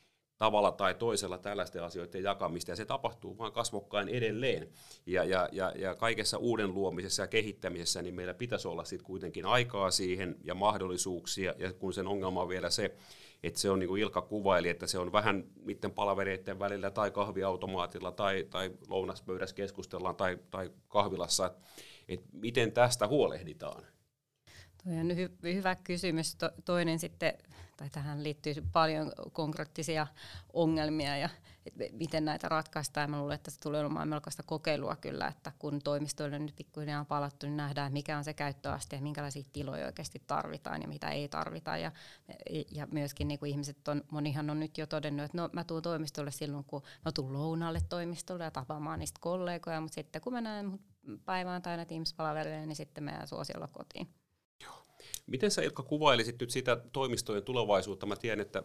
tavalla 0.43 0.73
tai 0.73 0.95
toisella 0.95 1.39
tällaisten 1.39 1.85
asioiden 1.85 2.23
jakamista, 2.23 2.71
ja 2.71 2.77
se 2.77 2.85
tapahtuu 2.85 3.39
vaan 3.39 3.53
kasvokkain 3.53 4.09
edelleen. 4.09 4.69
Ja, 5.07 5.25
ja, 5.25 5.49
ja, 5.53 5.73
ja 5.77 5.95
kaikessa 5.95 6.39
uuden 6.39 6.75
luomisessa 6.75 7.23
ja 7.23 7.27
kehittämisessä, 7.27 8.03
niin 8.03 8.15
meillä 8.15 8.35
pitäisi 8.35 8.69
olla 8.69 8.85
sitten 8.85 9.07
kuitenkin 9.07 9.47
aikaa 9.47 9.91
siihen 9.91 10.37
ja 10.45 10.55
mahdollisuuksia, 10.55 11.55
ja 11.59 11.73
kun 11.73 11.93
sen 11.93 12.07
ongelma 12.07 12.43
on 12.43 12.49
vielä 12.49 12.71
se, 12.71 12.95
että 13.43 13.61
se 13.61 13.71
on 13.71 13.79
niin 13.79 13.89
kuin 13.89 14.03
Ilkka 14.03 14.23
kuvaili, 14.23 14.69
että 14.69 14.87
se 14.87 14.99
on 14.99 15.13
vähän 15.13 15.45
miten 15.65 15.93
palavereiden 15.93 16.59
välillä 16.59 16.91
tai 16.91 17.11
kahviautomaatilla 17.11 18.13
tai, 18.13 18.47
tai 18.51 18.71
lounaspöydässä 18.89 19.57
keskustellaan 19.57 20.17
tai, 20.17 20.39
tai 20.51 20.71
kahvilassa, 20.89 21.47
että, 21.47 21.61
että 22.09 22.27
miten 22.33 22.73
tästä 22.73 23.09
huolehditaan. 23.09 23.83
Tuo 24.85 24.93
on 24.93 25.11
hy- 25.11 25.55
hyvä 25.55 25.75
kysymys. 25.75 26.35
To- 26.37 26.51
toinen 26.65 26.99
sitten, 26.99 27.39
tai 27.83 27.91
tähän 27.91 28.25
liittyy 28.25 28.55
paljon 28.73 29.13
konkreettisia 29.33 30.07
ongelmia 30.53 31.17
ja 31.17 31.29
miten 31.93 32.25
näitä 32.25 32.49
ratkaistaan. 32.49 33.11
Mä 33.11 33.19
luulen, 33.19 33.35
että 33.35 33.51
se 33.51 33.61
tulee 33.61 33.81
olemaan 33.81 34.09
melkoista 34.09 34.43
kokeilua 34.43 34.97
kyllä, 34.97 35.27
että 35.29 35.53
kun 35.59 35.81
toimistoille 35.85 36.39
nyt 36.39 36.57
pikkuhiljaa 36.57 37.01
on 37.01 37.07
palattu, 37.07 37.47
niin 37.47 37.57
nähdään, 37.57 37.93
mikä 37.93 38.19
on 38.19 38.25
se 38.25 38.35
käyttöaste 38.35 38.97
ja 38.97 39.03
minkälaisia 39.03 39.43
tiloja 39.53 39.87
oikeasti 39.87 40.23
tarvitaan 40.27 40.83
ja 40.83 40.89
mitä 40.89 41.09
ei 41.09 41.29
tarvita. 41.29 41.77
Ja, 41.77 41.93
ja 42.71 42.87
myöskin 42.91 43.29
niin 43.29 43.39
kuin 43.39 43.51
ihmiset 43.51 43.89
on, 43.89 44.05
monihan 44.11 44.51
on 44.51 44.61
nyt 44.61 44.79
jo 44.79 44.87
todennut, 44.87 45.25
että 45.25 45.39
no 45.39 45.51
mä 45.53 45.65
tuun 45.65 45.83
toimistolle 45.83 46.31
silloin, 46.31 46.65
kun 46.65 46.83
mä 47.05 47.13
tuun 47.13 47.33
lounaalle 47.33 47.81
toimistolle 47.89 48.45
ja 48.45 48.51
tapaamaan 48.51 48.99
niistä 48.99 49.19
kollegoja, 49.21 49.81
mutta 49.81 49.95
sitten 49.95 50.23
kun 50.23 50.33
mä 50.33 50.41
näen 50.41 50.81
päivään 51.25 51.63
tai 51.63 51.71
aina 51.71 51.85
Teams-palaverille, 51.85 52.67
niin 52.67 52.77
sitten 52.77 53.05
meidän 53.05 53.29
suosiolla 53.29 53.69
kotiin. 53.69 54.22
Miten 55.33 55.51
sä 55.51 55.63
Ilkka 55.63 55.83
kuvailisit 55.83 56.41
nyt 56.41 56.51
sitä 56.51 56.77
toimistojen 56.93 57.43
tulevaisuutta? 57.43 58.07
Mä 58.07 58.17
tiedän, 58.17 58.41
että, 58.41 58.63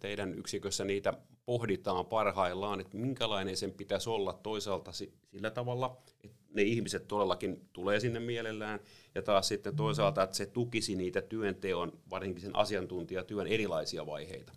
teidän 0.00 0.34
yksikössä 0.38 0.84
niitä 0.84 1.12
pohditaan 1.46 2.06
parhaillaan, 2.06 2.80
että 2.80 2.96
minkälainen 2.96 3.56
sen 3.56 3.72
pitäisi 3.72 4.10
olla 4.10 4.32
toisaalta 4.32 4.92
sillä 4.92 5.50
tavalla, 5.50 6.02
että 6.24 6.36
ne 6.54 6.62
ihmiset 6.62 7.08
todellakin 7.08 7.68
tulee 7.72 8.00
sinne 8.00 8.20
mielellään, 8.20 8.80
ja 9.14 9.22
taas 9.22 9.48
sitten 9.48 9.76
toisaalta, 9.76 10.22
että 10.22 10.36
se 10.36 10.46
tukisi 10.46 10.94
niitä 10.94 11.22
työnteon, 11.22 11.92
varsinkin 12.10 12.42
sen 12.42 12.56
asiantuntijatyön 12.56 13.46
erilaisia 13.46 14.06
vaiheita. 14.06 14.52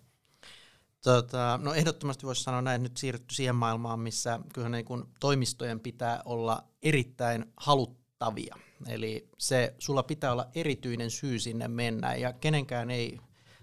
Tota, 1.03 1.59
no 1.63 1.73
ehdottomasti 1.73 2.25
voisi 2.25 2.43
sanoa 2.43 2.61
näin, 2.61 2.75
että 2.75 2.89
nyt 2.89 2.97
siirrytty 2.97 3.35
siihen 3.35 3.55
maailmaan, 3.55 3.99
missä 3.99 4.39
kyllä 4.53 4.69
niin 4.69 4.85
kun 4.85 5.09
toimistojen 5.19 5.79
pitää 5.79 6.21
olla 6.25 6.63
erittäin 6.81 7.45
haluttavia. 7.57 8.55
Eli 8.87 9.29
se, 9.37 9.75
sulla 9.79 10.03
pitää 10.03 10.31
olla 10.31 10.47
erityinen 10.55 11.11
syy 11.11 11.39
sinne 11.39 11.67
mennä, 11.67 12.15
ja 12.15 12.33
kenenkään 12.33 12.91
ei 12.91 13.19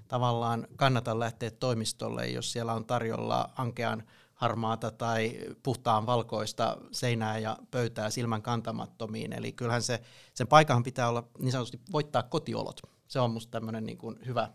tavallaan 0.09 0.67
kannata 0.77 1.19
lähteä 1.19 1.51
toimistolle, 1.51 2.27
jos 2.29 2.53
siellä 2.53 2.73
on 2.75 2.85
tarjolla 2.85 3.51
ankean 3.57 4.03
harmaata 4.35 4.91
tai 4.91 5.39
puhtaan 5.63 6.07
valkoista 6.07 6.77
seinää 6.93 7.39
ja 7.39 7.57
pöytää 7.71 8.11
silmän 8.11 8.43
kantamattomiin. 8.43 9.33
Eli 9.33 9.53
kyllähän 9.53 9.83
se, 9.83 10.01
sen 10.35 10.47
paikahan 10.47 10.83
pitää 10.83 11.09
olla 11.09 11.29
niin 11.39 11.53
sanotusti 11.53 11.81
voittaa 11.93 12.23
kotiolot. 12.23 12.81
Se 13.09 13.21
on 13.21 13.31
musta 13.31 13.51
tämmöinen 13.51 13.85
niin 13.85 13.99
hyvä 14.27 14.53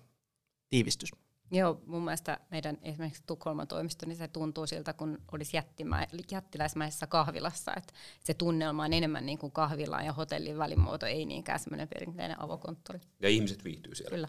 tiivistys. 0.70 1.23
Joo, 1.52 1.82
mun 1.86 2.04
mielestä 2.04 2.40
meidän 2.52 2.78
esimerkiksi 2.82 3.24
Tukholman 3.28 3.68
toimisto, 3.68 4.06
niin 4.06 4.16
se 4.16 4.28
tuntuu 4.28 4.68
siltä, 4.68 4.94
kun 4.94 5.22
olisi 5.32 5.58
jättimä, 5.58 6.08
jättiläismäisessä 6.32 7.08
kahvilassa. 7.08 7.74
Että 7.78 7.94
se 8.24 8.34
tunnelma 8.34 8.84
on 8.84 8.94
enemmän 8.94 9.26
niin 9.26 9.38
kuin 9.38 9.52
kahvilaan 9.52 10.06
ja 10.06 10.14
hotellin 10.14 10.58
välimuoto, 10.58 11.06
ei 11.06 11.26
niinkään 11.26 11.60
semmoinen 11.60 11.88
perinteinen 11.88 12.42
avokonttori. 12.42 13.00
Ja 13.20 13.30
ihmiset 13.30 13.64
viihtyy 13.64 13.96
siellä. 13.96 14.10
Kyllä. 14.10 14.28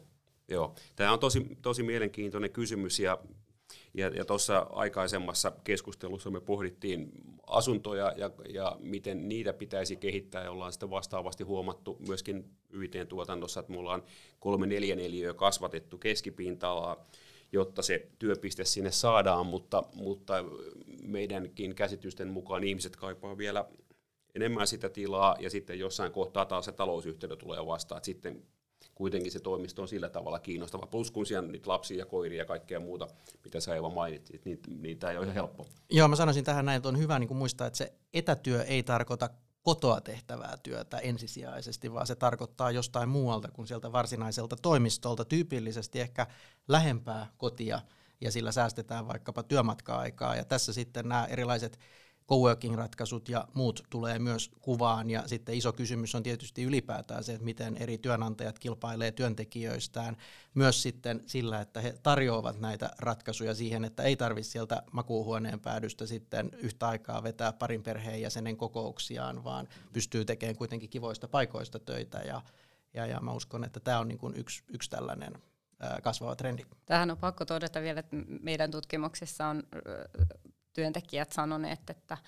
Joo, 0.48 0.74
tämä 0.96 1.12
on 1.12 1.18
tosi, 1.18 1.58
tosi 1.62 1.82
mielenkiintoinen 1.82 2.50
kysymys 2.50 2.98
ja 3.00 3.18
ja, 3.94 4.08
ja 4.08 4.24
tuossa 4.24 4.66
aikaisemmassa 4.70 5.52
keskustelussa 5.64 6.30
me 6.30 6.40
pohdittiin 6.40 7.10
asuntoja 7.46 8.12
ja, 8.16 8.30
ja 8.48 8.76
miten 8.80 9.28
niitä 9.28 9.52
pitäisi 9.52 9.96
kehittää. 9.96 10.44
Ja 10.44 10.50
ollaan 10.50 10.72
sitten 10.72 10.90
vastaavasti 10.90 11.44
huomattu 11.44 11.96
myöskin 12.08 12.50
YTn 12.70 13.06
tuotannossa, 13.08 13.60
että 13.60 13.72
me 13.72 13.78
ollaan 13.78 14.02
kolme 14.40 14.66
neljä 14.66 14.96
neliöä 14.96 15.34
kasvatettu 15.34 15.98
keskipinta-alaa, 15.98 17.06
jotta 17.52 17.82
se 17.82 18.08
työpiste 18.18 18.64
sinne 18.64 18.90
saadaan, 18.90 19.46
mutta, 19.46 19.82
mutta 19.94 20.34
meidänkin 21.02 21.74
käsitysten 21.74 22.28
mukaan 22.28 22.64
ihmiset 22.64 22.96
kaipaa 22.96 23.38
vielä 23.38 23.64
enemmän 24.34 24.66
sitä 24.66 24.88
tilaa 24.88 25.36
ja 25.40 25.50
sitten 25.50 25.78
jossain 25.78 26.12
kohtaa 26.12 26.44
taas 26.44 26.64
se 26.64 26.72
talousyhteyden 26.72 27.38
tulee 27.38 27.66
vastaan, 27.66 27.96
että 27.96 28.06
sitten 28.06 28.42
kuitenkin 28.94 29.32
se 29.32 29.40
toimisto 29.40 29.82
on 29.82 29.88
sillä 29.88 30.08
tavalla 30.08 30.38
kiinnostava. 30.38 30.86
Plus 30.86 31.10
kun 31.10 31.26
siellä 31.26 31.46
on 31.46 31.52
niitä 31.52 31.70
lapsia 31.70 31.98
ja 31.98 32.06
koiria 32.06 32.38
ja 32.38 32.44
kaikkea 32.44 32.80
muuta, 32.80 33.08
mitä 33.44 33.60
sä 33.60 33.76
Eva 33.76 33.90
mainitsit, 33.90 34.44
niin, 34.44 34.60
niin 34.80 34.98
tämä 34.98 35.10
ei 35.10 35.16
ole 35.16 35.24
ihan 35.24 35.34
helppo. 35.34 35.66
Joo, 35.90 36.08
mä 36.08 36.16
sanoisin 36.16 36.44
tähän 36.44 36.64
näin, 36.64 36.76
että 36.76 36.88
on 36.88 36.98
hyvä 36.98 37.18
niin 37.18 37.28
kuin 37.28 37.38
muistaa, 37.38 37.66
että 37.66 37.76
se 37.76 37.92
etätyö 38.14 38.62
ei 38.62 38.82
tarkoita 38.82 39.30
kotoa 39.62 40.00
tehtävää 40.00 40.56
työtä 40.62 40.98
ensisijaisesti, 40.98 41.92
vaan 41.92 42.06
se 42.06 42.14
tarkoittaa 42.14 42.70
jostain 42.70 43.08
muualta 43.08 43.50
kuin 43.50 43.68
sieltä 43.68 43.92
varsinaiselta 43.92 44.56
toimistolta, 44.56 45.24
tyypillisesti 45.24 46.00
ehkä 46.00 46.26
lähempää 46.68 47.26
kotia, 47.36 47.80
ja 48.20 48.32
sillä 48.32 48.52
säästetään 48.52 49.08
vaikkapa 49.08 49.42
työmatka-aikaa. 49.42 50.36
Ja 50.36 50.44
tässä 50.44 50.72
sitten 50.72 51.08
nämä 51.08 51.26
erilaiset 51.26 51.78
coworking-ratkaisut 52.28 53.28
ja 53.28 53.48
muut 53.54 53.82
tulee 53.90 54.18
myös 54.18 54.50
kuvaan. 54.60 55.10
Ja 55.10 55.28
sitten 55.28 55.54
iso 55.54 55.72
kysymys 55.72 56.14
on 56.14 56.22
tietysti 56.22 56.62
ylipäätään 56.62 57.24
se, 57.24 57.32
että 57.32 57.44
miten 57.44 57.76
eri 57.76 57.98
työnantajat 57.98 58.58
kilpailee 58.58 59.12
työntekijöistään. 59.12 60.16
Myös 60.54 60.82
sitten 60.82 61.22
sillä, 61.26 61.60
että 61.60 61.80
he 61.80 61.98
tarjoavat 62.02 62.60
näitä 62.60 62.90
ratkaisuja 62.98 63.54
siihen, 63.54 63.84
että 63.84 64.02
ei 64.02 64.16
tarvitse 64.16 64.50
sieltä 64.50 64.82
makuuhuoneen 64.92 65.60
päädystä 65.60 66.06
sitten 66.06 66.50
yhtä 66.56 66.88
aikaa 66.88 67.22
vetää 67.22 67.52
parin 67.52 67.82
perheenjäsenen 67.82 68.56
kokouksiaan, 68.56 69.44
vaan 69.44 69.68
pystyy 69.92 70.24
tekemään 70.24 70.56
kuitenkin 70.56 70.90
kivoista 70.90 71.28
paikoista 71.28 71.78
töitä. 71.78 72.18
Ja, 72.18 72.42
ja, 72.94 73.06
ja 73.06 73.20
mä 73.20 73.32
uskon, 73.32 73.64
että 73.64 73.80
tämä 73.80 73.98
on 73.98 74.08
niin 74.08 74.18
kuin 74.18 74.36
yksi, 74.36 74.64
yksi 74.68 74.90
tällainen 74.90 75.32
kasvava 76.02 76.36
trendi. 76.36 76.64
Tähän 76.86 77.10
on 77.10 77.18
pakko 77.18 77.44
todeta 77.44 77.80
vielä, 77.80 78.00
että 78.00 78.16
meidän 78.40 78.70
tutkimuksessa 78.70 79.46
on 79.46 79.62
työntekijät 80.74 81.32
sanoneet, 81.32 81.90
että 81.90 82.18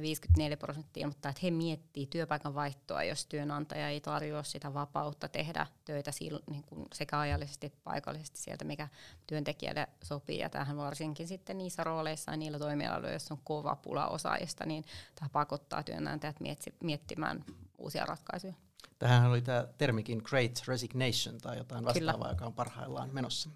54 0.00 0.54
ähm, 0.54 0.58
prosenttia 0.58 1.00
ilmoittaa, 1.00 1.30
että 1.30 1.40
he 1.42 1.50
miettii 1.50 2.06
työpaikan 2.06 2.54
vaihtoa, 2.54 3.02
jos 3.02 3.26
työnantaja 3.26 3.88
ei 3.88 4.00
tarjoa 4.00 4.42
sitä 4.42 4.74
vapautta 4.74 5.28
tehdä 5.28 5.66
töitä 5.84 6.10
niin 6.50 6.62
kuin 6.62 6.86
sekä 6.94 7.20
ajallisesti 7.20 7.66
että 7.66 7.78
paikallisesti 7.84 8.38
sieltä, 8.38 8.64
mikä 8.64 8.88
työntekijälle 9.26 9.88
sopii. 10.02 10.38
Ja 10.38 10.50
tähän 10.50 10.76
varsinkin 10.76 11.28
sitten 11.28 11.58
niissä 11.58 11.84
rooleissa 11.84 12.30
ja 12.30 12.36
niillä 12.36 12.58
toimialoilla, 12.58 13.10
joissa 13.10 13.34
on 13.34 13.40
kova 13.44 13.76
pula 13.76 14.08
osaajista, 14.08 14.66
niin 14.66 14.84
tämä 15.14 15.28
pakottaa 15.28 15.82
työnantajat 15.82 16.36
miettimään 16.80 17.44
uusia 17.78 18.06
ratkaisuja. 18.06 18.54
Tähän 18.98 19.30
oli 19.30 19.42
tämä 19.42 19.66
termikin 19.78 20.22
Great 20.24 20.62
Resignation 20.66 21.38
tai 21.38 21.58
jotain 21.58 21.84
vastaavaa, 21.84 22.14
Kyllä. 22.14 22.30
joka 22.30 22.46
on 22.46 22.52
parhaillaan 22.52 23.14
menossa. 23.14 23.50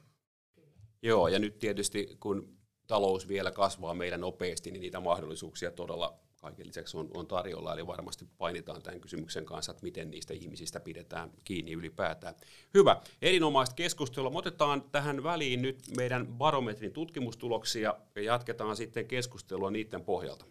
Joo, 1.03 1.29
ja 1.29 1.39
nyt 1.39 1.59
tietysti 1.59 2.17
kun 2.21 2.60
talous 2.91 3.29
vielä 3.29 3.51
kasvaa 3.51 3.95
meillä 3.95 4.19
nopeasti, 4.19 4.71
niin 4.71 4.81
niitä 4.81 5.01
mahdollisuuksia 5.01 5.71
todella 5.71 6.19
kaiken 6.41 6.67
lisäksi 6.67 6.97
on, 6.97 7.09
on 7.15 7.27
tarjolla, 7.27 7.73
eli 7.73 7.87
varmasti 7.87 8.29
painitaan 8.39 8.83
tämän 8.83 9.01
kysymyksen 9.01 9.45
kanssa, 9.45 9.73
että 9.73 9.83
miten 9.83 10.11
niistä 10.11 10.35
ihmisistä 10.35 10.81
pidetään 10.81 11.31
kiinni 11.45 11.73
ylipäätään. 11.73 12.35
Hyvä, 12.75 13.01
erinomaista 13.23 13.75
keskustelua. 13.75 14.31
Me 14.31 14.39
otetaan 14.39 14.83
tähän 14.93 15.23
väliin 15.23 15.63
nyt 15.63 15.79
meidän 15.97 16.27
barometrin 16.27 16.93
tutkimustuloksia 16.93 17.95
ja 18.15 18.23
jatketaan 18.23 18.77
sitten 18.77 19.07
keskustelua 19.07 19.71
niiden 19.71 20.05
pohjalta. 20.05 20.45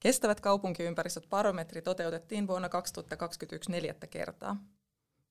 Kestävät 0.00 0.40
kaupunkiympäristöt 0.40 1.30
barometri 1.30 1.82
toteutettiin 1.82 2.46
vuonna 2.46 2.68
2021 2.68 3.70
neljättä 3.70 4.06
kertaa. 4.06 4.56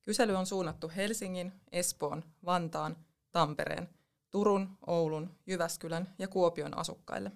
Kysely 0.02 0.36
on 0.36 0.46
suunnattu 0.46 0.92
Helsingin, 0.96 1.54
Espoon, 1.72 2.24
Vantaan, 2.46 2.96
Tampereen 3.32 3.90
Turun, 4.32 4.78
Oulun, 4.88 5.36
Jyväskylän 5.48 6.14
ja 6.20 6.28
Kuopion 6.28 6.78
asukkaille. 6.78 7.32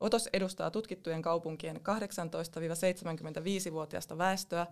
Otos 0.00 0.28
edustaa 0.32 0.70
tutkittujen 0.70 1.22
kaupunkien 1.22 1.76
18-75-vuotiaista 1.76 4.18
väestöä 4.18 4.66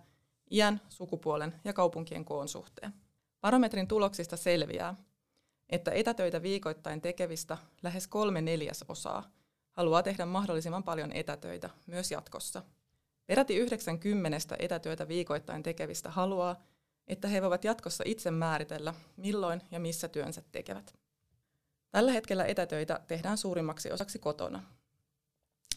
iän, 0.50 0.80
sukupuolen 0.88 1.60
ja 1.64 1.72
kaupunkien 1.72 2.24
koon 2.24 2.48
suhteen. 2.48 2.92
Parametrin 3.40 3.88
tuloksista 3.88 4.36
selviää, 4.36 4.94
että 5.70 5.90
etätöitä 5.90 6.42
viikoittain 6.42 7.00
tekevistä 7.00 7.58
lähes 7.82 8.08
kolme 8.08 8.40
neljäsosaa 8.40 9.30
haluaa 9.72 10.02
tehdä 10.02 10.26
mahdollisimman 10.26 10.84
paljon 10.84 11.12
etätöitä 11.12 11.70
myös 11.86 12.10
jatkossa. 12.10 12.62
Peräti 13.26 13.56
90 13.56 14.56
etätyötä 14.58 15.08
viikoittain 15.08 15.62
tekevistä 15.62 16.10
haluaa, 16.10 16.62
että 17.06 17.28
he 17.28 17.42
voivat 17.42 17.64
jatkossa 17.64 18.04
itse 18.06 18.30
määritellä, 18.30 18.94
milloin 19.16 19.62
ja 19.70 19.80
missä 19.80 20.08
työnsä 20.08 20.42
tekevät. 20.52 21.01
Tällä 21.92 22.12
hetkellä 22.12 22.44
etätöitä 22.44 23.00
tehdään 23.06 23.38
suurimmaksi 23.38 23.92
osaksi 23.92 24.18
kotona. 24.18 24.62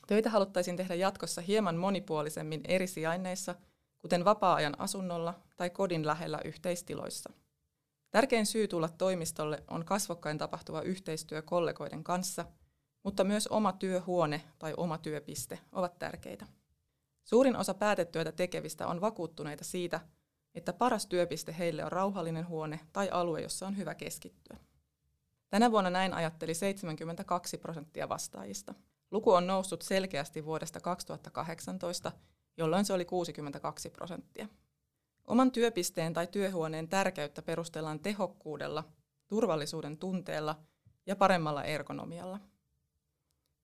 Töitä 0.07 0.29
haluttaisiin 0.29 0.77
tehdä 0.77 0.95
jatkossa 0.95 1.41
hieman 1.41 1.75
monipuolisemmin 1.75 2.61
eri 2.67 2.87
sijainneissa, 2.87 3.55
kuten 3.99 4.25
vapaa-ajan 4.25 4.79
asunnolla 4.79 5.33
tai 5.57 5.69
kodin 5.69 6.07
lähellä 6.07 6.39
yhteistiloissa. 6.45 7.29
Tärkein 8.11 8.45
syy 8.45 8.67
tulla 8.67 8.89
toimistolle 8.89 9.63
on 9.67 9.85
kasvokkain 9.85 10.37
tapahtuva 10.37 10.81
yhteistyö 10.81 11.41
kollegoiden 11.41 12.03
kanssa, 12.03 12.45
mutta 13.03 13.23
myös 13.23 13.47
oma 13.47 13.71
työhuone 13.71 14.41
tai 14.59 14.73
oma 14.77 14.97
työpiste 14.97 15.59
ovat 15.71 15.99
tärkeitä. 15.99 16.45
Suurin 17.23 17.55
osa 17.55 17.73
päätetyötä 17.73 18.31
tekevistä 18.31 18.87
on 18.87 19.01
vakuuttuneita 19.01 19.63
siitä, 19.63 19.99
että 20.53 20.73
paras 20.73 21.07
työpiste 21.07 21.55
heille 21.57 21.85
on 21.85 21.91
rauhallinen 21.91 22.47
huone 22.47 22.79
tai 22.93 23.09
alue, 23.09 23.41
jossa 23.41 23.67
on 23.67 23.77
hyvä 23.77 23.95
keskittyä. 23.95 24.57
Tänä 25.49 25.71
vuonna 25.71 25.89
näin 25.89 26.13
ajatteli 26.13 26.53
72 26.53 27.57
prosenttia 27.57 28.09
vastaajista. 28.09 28.73
Luku 29.11 29.31
on 29.31 29.47
noussut 29.47 29.81
selkeästi 29.81 30.45
vuodesta 30.45 30.79
2018, 30.79 32.11
jolloin 32.57 32.85
se 32.85 32.93
oli 32.93 33.05
62 33.05 33.89
prosenttia. 33.89 34.47
Oman 35.27 35.51
työpisteen 35.51 36.13
tai 36.13 36.27
työhuoneen 36.27 36.87
tärkeyttä 36.87 37.41
perustellaan 37.41 37.99
tehokkuudella, 37.99 38.83
turvallisuuden 39.27 39.97
tunteella 39.97 40.59
ja 41.05 41.15
paremmalla 41.15 41.63
ergonomialla. 41.63 42.39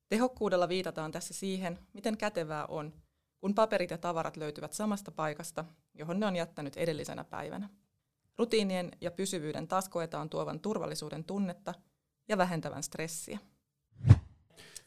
Tehokkuudella 0.08 0.68
viitataan 0.68 1.12
tässä 1.12 1.34
siihen, 1.34 1.78
miten 1.92 2.16
kätevää 2.16 2.66
on, 2.66 2.92
kun 3.40 3.54
paperit 3.54 3.90
ja 3.90 3.98
tavarat 3.98 4.36
löytyvät 4.36 4.72
samasta 4.72 5.10
paikasta, 5.10 5.64
johon 5.94 6.20
ne 6.20 6.26
on 6.26 6.36
jättänyt 6.36 6.76
edellisenä 6.76 7.24
päivänä. 7.24 7.68
Rutiinien 8.38 8.90
ja 9.00 9.10
pysyvyyden 9.10 9.68
taas 9.68 9.88
koetaan 9.88 10.30
tuovan 10.30 10.60
turvallisuuden 10.60 11.24
tunnetta 11.24 11.74
ja 12.28 12.38
vähentävän 12.38 12.82
stressiä. 12.82 13.38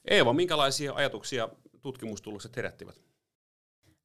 Eeva, 0.05 0.33
minkälaisia 0.33 0.93
ajatuksia 0.93 1.49
tutkimustulokset 1.81 2.55
herättivät? 2.55 3.05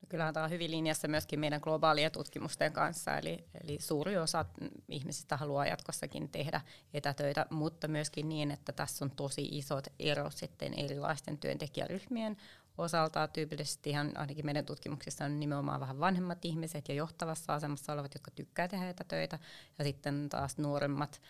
Kyllähän 0.09 0.35
tämä 0.35 0.45
on 0.45 0.51
hyvin 0.51 0.71
linjassa 0.71 1.09
myöskin 1.09 1.41
meidän 1.41 1.61
globaalien 1.63 2.13
tutkimusten 2.13 2.73
kanssa, 2.73 3.19
eli, 3.19 3.45
eli 3.65 3.79
suuri 3.81 4.19
osa 4.19 4.45
ihmisistä 4.89 5.37
haluaa 5.37 5.67
jatkossakin 5.67 6.29
tehdä 6.29 6.61
etätöitä, 6.95 7.47
mutta 7.51 7.89
myöskin 7.89 8.29
niin, 8.29 8.51
että 8.51 8.73
tässä 8.73 9.05
on 9.05 9.11
tosi 9.11 9.49
isot 9.51 9.87
erot 9.99 10.33
sitten 10.33 10.75
erilaisten 10.75 11.39
työntekijäryhmien 11.39 12.37
osalta. 12.81 13.29
Tyypillisesti 13.29 13.91
ihan 13.91 14.13
ainakin 14.15 14.47
meidän 14.47 14.67
tutkimuksissa 14.67 15.25
on 15.25 15.41
nimenomaan 15.41 15.81
vähän 15.81 16.01
vanhemmat 16.01 16.45
ihmiset 16.45 16.89
ja 16.89 16.95
johtavassa 16.95 17.55
asemassa 17.55 17.93
olevat, 17.93 18.15
jotka 18.15 18.31
tykkää 18.31 18.69
tehdä 18.69 18.89
etätöitä, 18.89 19.39
ja 19.79 19.85
sitten 19.85 20.29
taas 20.29 20.59
nuoremmat 20.59 21.23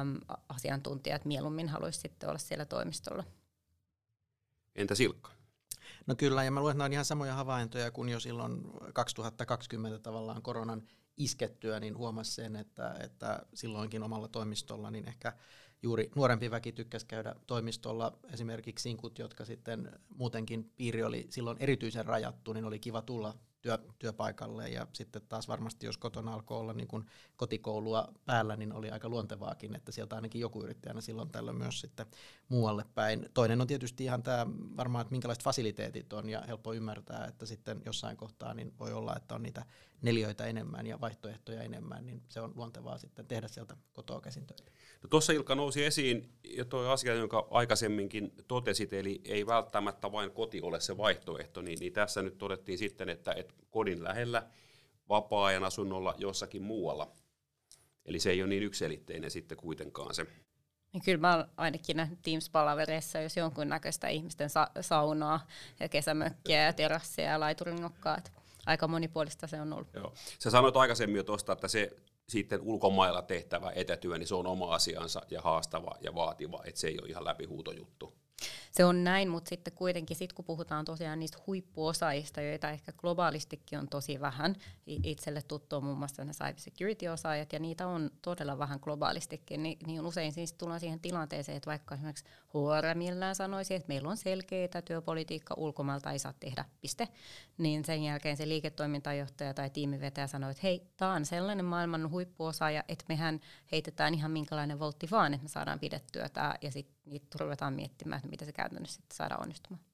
äm, 0.00 0.20
asiantuntijat 0.48 1.24
mieluummin 1.24 1.68
haluaisivat 1.68 2.02
sitten 2.02 2.28
olla 2.28 2.38
siellä 2.38 2.64
toimistolla. 2.64 3.24
Entä 4.74 4.94
Silkka? 4.94 5.30
No 6.06 6.14
kyllä, 6.14 6.44
ja 6.44 6.50
mä 6.50 6.60
luulen, 6.60 6.76
että 6.76 6.84
on 6.84 6.92
ihan 6.92 7.04
samoja 7.04 7.34
havaintoja 7.34 7.90
kuin 7.90 8.08
jo 8.08 8.20
silloin 8.20 8.62
2020 8.94 9.98
tavallaan 9.98 10.42
koronan 10.42 10.82
iskettyä, 11.16 11.80
niin 11.80 11.96
huomasi 11.96 12.32
sen, 12.32 12.56
että, 12.56 12.94
että 13.00 13.42
silloinkin 13.54 14.02
omalla 14.02 14.28
toimistolla 14.28 14.90
niin 14.90 15.08
ehkä 15.08 15.32
juuri 15.82 16.10
nuorempi 16.14 16.50
väki 16.50 16.72
tykkäsi 16.72 17.06
käydä 17.06 17.34
toimistolla. 17.46 18.18
Esimerkiksi 18.32 18.82
sinkut, 18.82 19.18
jotka 19.18 19.44
sitten 19.44 19.92
muutenkin 20.08 20.70
piiri 20.76 21.02
oli 21.02 21.26
silloin 21.30 21.56
erityisen 21.60 22.06
rajattu, 22.06 22.52
niin 22.52 22.64
oli 22.64 22.78
kiva 22.78 23.02
tulla 23.02 23.34
työ, 23.60 23.78
työpaikalle 23.98 24.68
ja 24.68 24.86
sitten 24.92 25.22
taas 25.28 25.48
varmasti 25.48 25.86
jos 25.86 25.98
kotona 25.98 26.34
alkoi 26.34 26.58
olla 26.58 26.72
niin 26.72 26.88
kuin 26.88 27.06
kotikoulua 27.36 28.08
päällä, 28.26 28.56
niin 28.56 28.72
oli 28.72 28.90
aika 28.90 29.08
luontevaakin, 29.08 29.76
että 29.76 29.92
sieltä 29.92 30.16
ainakin 30.16 30.40
joku 30.40 30.62
yritti 30.62 30.88
aina 30.88 31.00
silloin 31.00 31.30
tällöin 31.30 31.56
myös 31.56 31.80
sitten 31.80 32.06
muualle 32.48 32.84
päin. 32.94 33.28
Toinen 33.34 33.60
on 33.60 33.66
tietysti 33.66 34.04
ihan 34.04 34.22
tämä 34.22 34.46
varmaan, 34.76 35.02
että 35.02 35.12
minkälaiset 35.12 35.44
fasiliteetit 35.44 36.12
on 36.12 36.28
ja 36.28 36.42
helppo 36.46 36.72
ymmärtää, 36.72 37.24
että 37.24 37.46
sitten 37.46 37.82
jossain 37.86 38.16
kohtaa 38.16 38.54
niin 38.54 38.74
voi 38.80 38.92
olla, 38.92 39.16
että 39.16 39.34
on 39.34 39.42
niitä 39.42 39.64
neljöitä 40.02 40.46
enemmän 40.46 40.86
ja 40.86 41.00
vaihtoehtoja 41.00 41.62
enemmän, 41.62 42.06
niin 42.06 42.22
se 42.28 42.40
on 42.40 42.52
luontevaa 42.56 42.98
sitten 42.98 43.26
tehdä 43.26 43.48
sieltä 43.48 43.76
kotoa 43.92 44.20
käsin 44.20 44.46
töitä. 44.46 44.72
No 45.02 45.08
tuossa 45.08 45.32
Ilkka 45.32 45.54
nousi 45.54 45.84
esiin 45.84 46.32
jo 46.44 46.64
tuo 46.64 46.88
asia, 46.88 47.14
jonka 47.14 47.48
aikaisemminkin 47.50 48.32
totesit, 48.48 48.92
eli 48.92 49.20
ei 49.24 49.46
välttämättä 49.46 50.12
vain 50.12 50.30
koti 50.30 50.60
ole 50.62 50.80
se 50.80 50.96
vaihtoehto, 50.96 51.62
niin, 51.62 51.78
niin 51.78 51.92
tässä 51.92 52.22
nyt 52.22 52.38
todettiin 52.38 52.78
sitten, 52.78 53.08
että, 53.08 53.32
että 53.32 53.47
kodin 53.70 54.04
lähellä 54.04 54.42
vapaa-ajan 55.08 55.64
asunnolla 55.64 56.14
jossakin 56.18 56.62
muualla. 56.62 57.12
Eli 58.04 58.20
se 58.20 58.30
ei 58.30 58.42
ole 58.42 58.48
niin 58.48 58.62
ykselitteinen 58.62 59.30
sitten 59.30 59.58
kuitenkaan 59.58 60.14
se. 60.14 60.26
Niin 60.92 61.02
kyllä 61.04 61.18
mä 61.18 61.34
olen 61.34 61.46
ainakin 61.56 61.96
nähnyt 61.96 62.18
Teams-palavereissa, 62.22 63.20
jos 63.22 63.36
jonkunnäköistä 63.36 64.08
ihmisten 64.08 64.50
sa- 64.50 64.70
saunaa 64.80 65.46
ja 65.80 65.88
kesämökkiä 65.88 66.64
ja 66.64 66.72
terassia 66.72 67.24
ja 67.24 67.40
laiturinokkaa. 67.40 68.18
Aika 68.66 68.88
monipuolista 68.88 69.46
se 69.46 69.60
on 69.60 69.72
ollut. 69.72 69.88
Joo. 69.94 70.14
Sä 70.38 70.50
sanoit 70.50 70.76
aikaisemmin 70.76 71.16
jo 71.16 71.22
tuosta, 71.22 71.52
että 71.52 71.68
se 71.68 71.90
sitten 72.28 72.60
ulkomailla 72.60 73.22
tehtävä 73.22 73.72
etätyö, 73.74 74.18
niin 74.18 74.26
se 74.26 74.34
on 74.34 74.46
oma 74.46 74.74
asiansa 74.74 75.22
ja 75.30 75.40
haastava 75.40 75.96
ja 76.00 76.14
vaativa, 76.14 76.62
että 76.64 76.80
se 76.80 76.88
ei 76.88 76.98
ole 77.00 77.08
ihan 77.08 77.24
läpihuutojuttu. 77.24 78.14
Se 78.70 78.84
on 78.84 79.04
näin, 79.04 79.28
mutta 79.28 79.48
sitten 79.48 79.72
kuitenkin 79.72 80.16
sit 80.16 80.32
kun 80.32 80.44
puhutaan 80.44 80.84
tosiaan 80.84 81.18
niistä 81.18 81.38
huippuosaajista, 81.46 82.40
joita 82.40 82.70
ehkä 82.70 82.92
globaalistikin 82.92 83.78
on 83.78 83.88
tosi 83.88 84.20
vähän, 84.20 84.56
itselle 84.86 85.42
tuttu 85.42 85.76
on 85.76 85.84
muun 85.84 85.98
muassa 85.98 86.24
ne 86.24 86.32
cybersecurity-osaajat, 86.32 87.52
ja 87.52 87.58
niitä 87.58 87.86
on 87.86 88.10
todella 88.22 88.58
vähän 88.58 88.78
globaalistikin, 88.82 89.62
niin, 89.62 89.78
niin 89.86 90.00
usein 90.00 90.32
siis 90.32 90.52
tullaan 90.52 90.80
siihen 90.80 91.00
tilanteeseen, 91.00 91.56
että 91.56 91.70
vaikka 91.70 91.94
esimerkiksi 91.94 92.24
HR 92.24 92.84
sanoisi, 93.34 93.74
että 93.74 93.88
meillä 93.88 94.08
on 94.08 94.16
selkeitä 94.16 94.82
työpolitiikka, 94.82 95.54
ulkomailta 95.56 96.12
ei 96.12 96.18
saa 96.18 96.34
tehdä, 96.40 96.64
piste, 96.80 97.08
niin 97.58 97.84
sen 97.84 98.02
jälkeen 98.02 98.36
se 98.36 98.48
liiketoimintajohtaja 98.48 99.54
tai 99.54 99.70
tiimivetäjä 99.70 100.26
sanoo, 100.26 100.50
että 100.50 100.60
hei, 100.62 100.86
tämä 100.96 101.12
on 101.12 101.24
sellainen 101.24 101.64
maailman 101.64 102.10
huippuosaaja, 102.10 102.84
että 102.88 103.04
mehän 103.08 103.40
heitetään 103.72 104.14
ihan 104.14 104.30
minkälainen 104.30 104.78
voltti 104.78 105.08
vaan, 105.10 105.34
että 105.34 105.44
me 105.44 105.48
saadaan 105.48 105.78
pidettyä 105.78 106.28
tämä, 106.28 106.54
ja 106.62 106.72
sitten 106.72 106.97
niitä 107.10 107.38
ruvetaan 107.40 107.74
miettimään, 107.74 108.18
että 108.18 108.28
mitä 108.28 108.44
se 108.44 108.52
käytännössä 108.52 108.96
sitten 108.96 109.16
saadaan 109.16 109.42
onnistumaan. 109.42 109.84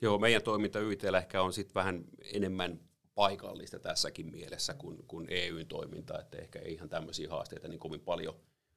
Joo, 0.00 0.18
meidän 0.18 0.42
toiminta 0.42 0.78
YTllä 0.78 1.18
ehkä 1.18 1.42
on 1.42 1.52
sitten 1.52 1.74
vähän 1.74 2.04
enemmän 2.34 2.80
paikallista 3.14 3.78
tässäkin 3.78 4.30
mielessä 4.30 4.74
kuin, 4.74 5.06
kuin 5.06 5.26
EUn 5.30 5.66
toiminta, 5.66 6.20
että 6.20 6.38
ehkä 6.38 6.58
ei 6.58 6.74
ihan 6.74 6.88
tämmöisiä 6.88 7.30
haasteita 7.30 7.68
niin 7.68 7.78
kovin 7.78 8.00
paljon 8.00 8.34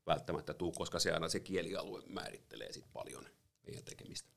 välttämättä 0.07 0.53
tuu, 0.53 0.71
koska 0.71 0.99
se 0.99 1.11
aina 1.11 1.29
se 1.29 1.39
kielialue 1.39 2.01
määrittelee 2.07 2.71
sitten 2.71 2.93
paljon 2.93 3.25
meidän 3.67 3.83
tekemistä. 3.83 4.29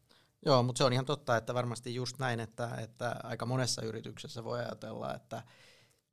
Joo, 0.47 0.63
mutta 0.63 0.79
se 0.79 0.85
on 0.85 0.93
ihan 0.93 1.07
totta, 1.07 1.37
että 1.37 1.55
varmasti 1.55 1.95
just 1.95 2.19
näin, 2.19 2.41
että, 2.41 2.71
että 2.83 3.17
aika 3.23 3.47
monessa 3.47 3.83
yrityksessä 3.83 4.45
voi 4.45 4.59
ajatella, 4.59 5.15
että 5.15 5.43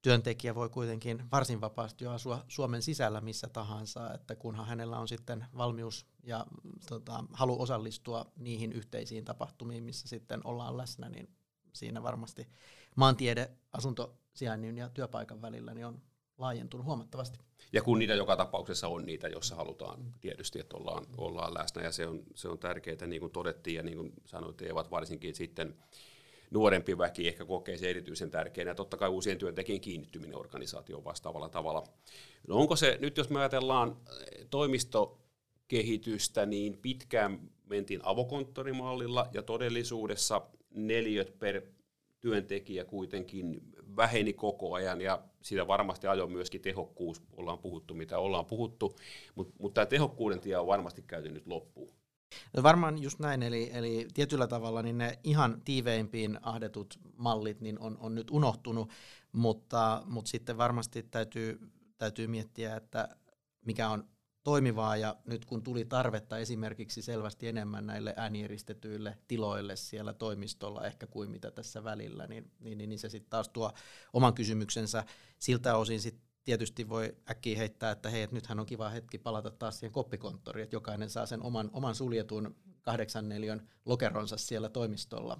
työntekijä 0.02 0.56
voi 0.56 0.70
kuitenkin 0.70 1.24
varsin 1.32 1.62
vapaasti 1.62 2.06
asua 2.06 2.46
Suomen 2.48 2.82
sisällä 2.82 3.22
missä 3.22 3.48
tahansa, 3.48 4.14
että 4.14 4.36
kunhan 4.36 4.68
hänellä 4.68 5.00
on 5.00 5.08
sitten 5.08 5.46
valmius 5.58 6.06
ja 6.24 6.46
tota, 6.90 7.24
halu 7.34 7.62
osallistua 7.62 8.26
niihin 8.38 8.74
yhteisiin 8.74 9.26
tapahtumiin, 9.26 9.84
missä 9.84 10.08
sitten 10.08 10.42
ollaan 10.44 10.78
läsnä, 10.78 11.10
niin 11.10 11.30
siinä 11.74 12.04
varmasti 12.04 12.48
maantiede 12.96 13.52
asuntosijainnin 13.72 14.78
ja 14.78 14.90
työpaikan 14.90 15.42
välillä 15.42 15.74
niin 15.74 15.86
on 15.86 16.02
laajentunut 16.38 16.86
huomattavasti. 16.86 17.40
Ja 17.74 17.82
kun 17.82 18.00
niitä 18.00 18.16
joka 18.16 18.36
tapauksessa 18.36 18.88
on 18.88 19.06
niitä, 19.06 19.28
jossa 19.28 19.56
halutaan 19.56 20.14
tietysti, 20.22 20.60
että 20.60 20.78
ollaan, 20.78 21.06
ollaan 21.18 21.54
läsnä, 21.54 21.84
ja 21.84 21.92
se 21.92 22.08
on, 22.08 22.24
se 22.36 22.48
on 22.48 22.60
tärkeää, 22.60 23.08
niin 23.08 23.20
kuin 23.20 23.32
todettiin, 23.32 23.76
ja 23.76 23.84
niin 23.84 23.98
kuin 23.98 24.14
sanoit, 24.26 24.62
Eevat, 24.62 24.92
varsinkin 24.92 25.36
sitten 25.36 25.76
nuorempi 26.52 26.98
väki 26.98 27.28
ehkä 27.28 27.46
kokee 27.46 27.78
se 27.78 27.90
erityisen 27.90 28.32
tärkeänä, 28.32 28.76
totta 28.76 28.98
kai 28.98 29.10
uusien 29.10 29.38
työntekijän 29.38 29.82
kiinnittyminen 29.82 30.38
organisaatioon 30.38 31.04
vastaavalla 31.04 31.50
tavalla. 31.50 31.84
No 32.48 32.56
onko 32.56 32.76
se, 32.76 32.98
nyt 33.02 33.18
jos 33.18 33.30
me 33.30 33.40
ajatellaan 33.40 33.90
eh, 33.90 34.46
toimistokehitystä, 34.50 36.46
niin 36.46 36.78
pitkään 36.78 37.40
mentiin 37.66 38.00
avokonttorimallilla, 38.04 39.30
ja 39.34 39.42
todellisuudessa 39.42 40.42
neliöt 40.70 41.40
per 41.40 41.62
työntekijä 42.20 42.86
kuitenkin 42.86 43.62
väheni 43.96 44.34
koko 44.34 44.74
ajan, 44.74 45.02
ja 45.02 45.24
siitä 45.42 45.68
varmasti 45.68 46.08
ajoi 46.08 46.28
myöskin 46.28 46.62
tehokkuus, 46.62 47.22
ollaan 47.38 47.60
puhuttu 47.60 47.94
mitä 47.94 48.20
ollaan 48.20 48.46
puhuttu, 48.46 48.96
mutta, 49.36 49.54
mutta 49.60 49.74
tämä 49.74 49.86
tehokkuuden 49.86 50.40
tie 50.40 50.58
on 50.58 50.68
varmasti 50.68 51.02
käyty 51.02 51.30
nyt 51.30 51.48
loppuun. 51.48 52.01
No 52.54 52.63
varmaan 52.63 53.02
just 53.02 53.20
näin, 53.20 53.44
eli, 53.44 53.70
eli 53.74 54.08
tietyllä 54.13 54.48
tavalla 54.48 54.82
niin 54.82 54.98
ne 54.98 55.20
ihan 55.24 55.62
tiiveimpiin 55.65 56.39
ahdetut 56.41 57.00
mallit 57.17 57.62
niin 57.62 57.80
on, 57.80 57.98
on 58.00 58.15
nyt 58.15 58.32
unohtunut, 58.32 58.89
mutta, 59.32 60.04
mutta 60.06 60.32
sitten 60.32 60.58
varmasti 60.58 61.04
täytyy, 61.04 61.60
täytyy 61.98 62.28
miettiä, 62.28 62.76
että 62.76 63.10
mikä 63.65 63.89
on 63.89 64.08
toimivaa 64.44 64.98
ja 64.98 65.15
nyt 65.26 65.46
kun 65.46 65.63
tuli 65.63 65.86
tarvetta 65.86 66.38
esimerkiksi 66.38 67.02
selvästi 67.02 67.48
enemmän 67.48 67.86
näille 67.86 68.13
ääniristetyille 68.17 69.17
tiloille 69.28 69.76
siellä 69.76 70.13
toimistolla 70.13 70.86
ehkä 70.86 71.08
kuin 71.08 71.32
mitä 71.32 71.52
tässä 71.52 71.84
välillä, 71.84 72.28
niin, 72.28 72.52
niin, 72.60 72.78
niin, 72.78 72.89
niin 72.89 73.00
se 73.00 73.10
sitten 73.10 73.30
taas 73.30 73.50
tuo 73.50 73.72
oman 74.13 74.34
kysymyksensä. 74.34 75.04
Siltä 75.39 75.78
osin 75.78 76.02
sitten 76.02 76.31
tietysti 76.44 76.90
voi 76.90 77.18
äkkiä 77.30 77.58
heittää, 77.58 77.92
että 77.92 78.10
hei, 78.10 78.24
että 78.24 78.34
nythän 78.36 78.60
on 78.60 78.66
kiva 78.66 78.90
hetki 78.90 79.18
palata 79.18 79.52
taas 79.52 79.80
siihen 79.80 79.92
koppikonttoriin, 79.92 80.64
että 80.64 80.76
jokainen 80.76 81.10
saa 81.10 81.26
sen 81.26 81.44
oman, 81.44 81.70
oman 81.74 81.96
suljetun 81.96 82.56
kahdeksan 82.82 83.30
neliön 83.30 83.70
lokeronsa 83.86 84.38
siellä 84.38 84.70
toimistolla. 84.70 85.40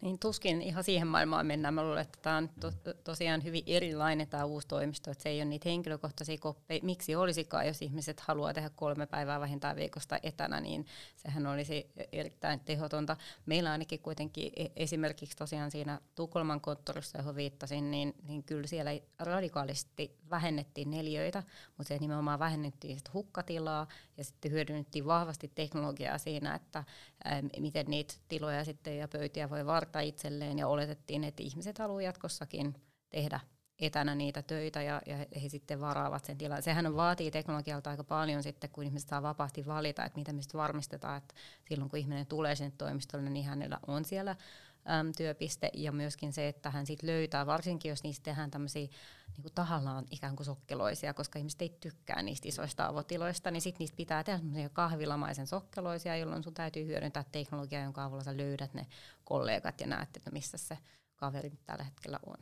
Niin 0.00 0.18
tuskin 0.18 0.62
ihan 0.62 0.84
siihen 0.84 1.08
maailmaan 1.08 1.46
mennään. 1.46 1.74
Mä 1.74 1.84
luulen, 1.84 2.02
että 2.02 2.18
tämä 2.22 2.36
on 2.36 2.50
to, 2.60 2.72
tosiaan 3.04 3.44
hyvin 3.44 3.62
erilainen 3.66 4.28
tämä 4.28 4.44
uusi 4.44 4.68
toimisto, 4.68 5.10
että 5.10 5.22
se 5.22 5.28
ei 5.28 5.38
ole 5.38 5.44
niitä 5.44 5.68
henkilökohtaisia 5.68 6.38
koppeja. 6.38 6.80
Miksi 6.82 7.16
olisikaan, 7.16 7.66
jos 7.66 7.82
ihmiset 7.82 8.20
haluaa 8.20 8.54
tehdä 8.54 8.70
kolme 8.70 9.06
päivää 9.06 9.40
vähintään 9.40 9.76
viikosta 9.76 10.18
etänä, 10.22 10.60
niin 10.60 10.86
sehän 11.16 11.46
olisi 11.46 11.90
erittäin 12.12 12.60
tehotonta. 12.60 13.16
Meillä 13.46 13.72
ainakin 13.72 14.00
kuitenkin 14.00 14.52
e, 14.56 14.66
esimerkiksi 14.76 15.36
tosiaan 15.36 15.70
siinä 15.70 16.00
Tukholman 16.14 16.60
konttorissa, 16.60 17.18
johon 17.18 17.34
viittasin, 17.34 17.90
niin, 17.90 18.14
niin 18.28 18.44
kyllä 18.44 18.66
siellä 18.66 18.90
radikaalisti 19.18 20.16
vähennettiin 20.30 20.90
neljöitä, 20.90 21.42
mutta 21.76 21.88
se 21.88 21.98
nimenomaan 21.98 22.38
vähennettiin 22.38 22.98
sit 22.98 23.12
hukkatilaa 23.14 23.88
ja 24.16 24.24
sitten 24.24 24.52
hyödynnettiin 24.52 25.06
vahvasti 25.06 25.52
teknologiaa 25.54 26.18
siinä, 26.18 26.54
että 26.54 26.84
ää, 27.24 27.42
miten 27.58 27.86
niitä 27.88 28.14
tiloja 28.28 28.64
sitten 28.64 28.98
ja 28.98 29.08
pöytiä 29.08 29.50
voi 29.50 29.66
varten 29.66 29.89
varta 29.90 30.00
itselleen 30.00 30.58
ja 30.58 30.68
oletettiin, 30.68 31.24
että 31.24 31.42
ihmiset 31.42 31.78
haluavat 31.78 32.02
jatkossakin 32.02 32.74
tehdä 33.10 33.40
etänä 33.78 34.14
niitä 34.14 34.42
töitä 34.42 34.82
ja, 34.82 35.02
ja 35.06 35.16
he 35.16 35.48
sitten 35.48 35.80
varaavat 35.80 36.24
sen 36.24 36.38
tilan. 36.38 36.62
Sehän 36.62 36.96
vaatii 36.96 37.30
teknologialta 37.30 37.90
aika 37.90 38.04
paljon 38.04 38.42
sitten, 38.42 38.70
kun 38.70 38.84
ihmiset 38.84 39.08
saa 39.08 39.22
vapaasti 39.22 39.66
valita, 39.66 40.04
että 40.04 40.18
miten 40.18 40.34
me 40.34 40.42
sitten 40.42 40.58
varmistetaan, 40.58 41.18
että 41.18 41.34
silloin 41.68 41.90
kun 41.90 41.98
ihminen 41.98 42.26
tulee 42.26 42.54
sinne 42.54 42.72
toimistolle, 42.78 43.30
niin 43.30 43.46
hänellä 43.46 43.78
on 43.86 44.04
siellä 44.04 44.36
äm, 44.86 45.12
työpiste 45.16 45.70
ja 45.74 45.92
myöskin 45.92 46.32
se, 46.32 46.48
että 46.48 46.70
hän 46.70 46.86
sitten 46.86 47.08
löytää, 47.08 47.46
varsinkin 47.46 47.88
jos 47.88 48.02
niistä 48.02 48.24
tehdään 48.24 48.50
tämmöisiä 48.50 48.88
niin 49.36 49.42
kuin 49.42 49.54
tahallaan 49.54 50.06
ikään 50.10 50.36
kuin 50.36 50.44
sokkeloisia, 50.44 51.14
koska 51.14 51.38
ihmiset 51.38 51.62
ei 51.62 51.76
tykkää 51.80 52.22
niistä 52.22 52.48
isoista 52.48 52.86
avotiloista, 52.86 53.50
niin 53.50 53.60
sitten 53.60 53.78
niistä 53.78 53.96
pitää 53.96 54.24
tehdä 54.24 54.68
kahvilamaisen 54.72 55.46
sokkeloisia, 55.46 56.16
jolloin 56.16 56.42
sun 56.42 56.54
täytyy 56.54 56.86
hyödyntää 56.86 57.24
teknologiaa, 57.32 57.84
jonka 57.84 58.04
avulla 58.04 58.24
sä 58.24 58.36
löydät 58.36 58.74
ne 58.74 58.86
kollegat 59.24 59.80
ja 59.80 59.86
näet, 59.86 60.16
että 60.16 60.30
missä 60.30 60.58
se 60.58 60.78
kaveri 61.16 61.52
tällä 61.66 61.84
hetkellä 61.84 62.18
on. 62.26 62.36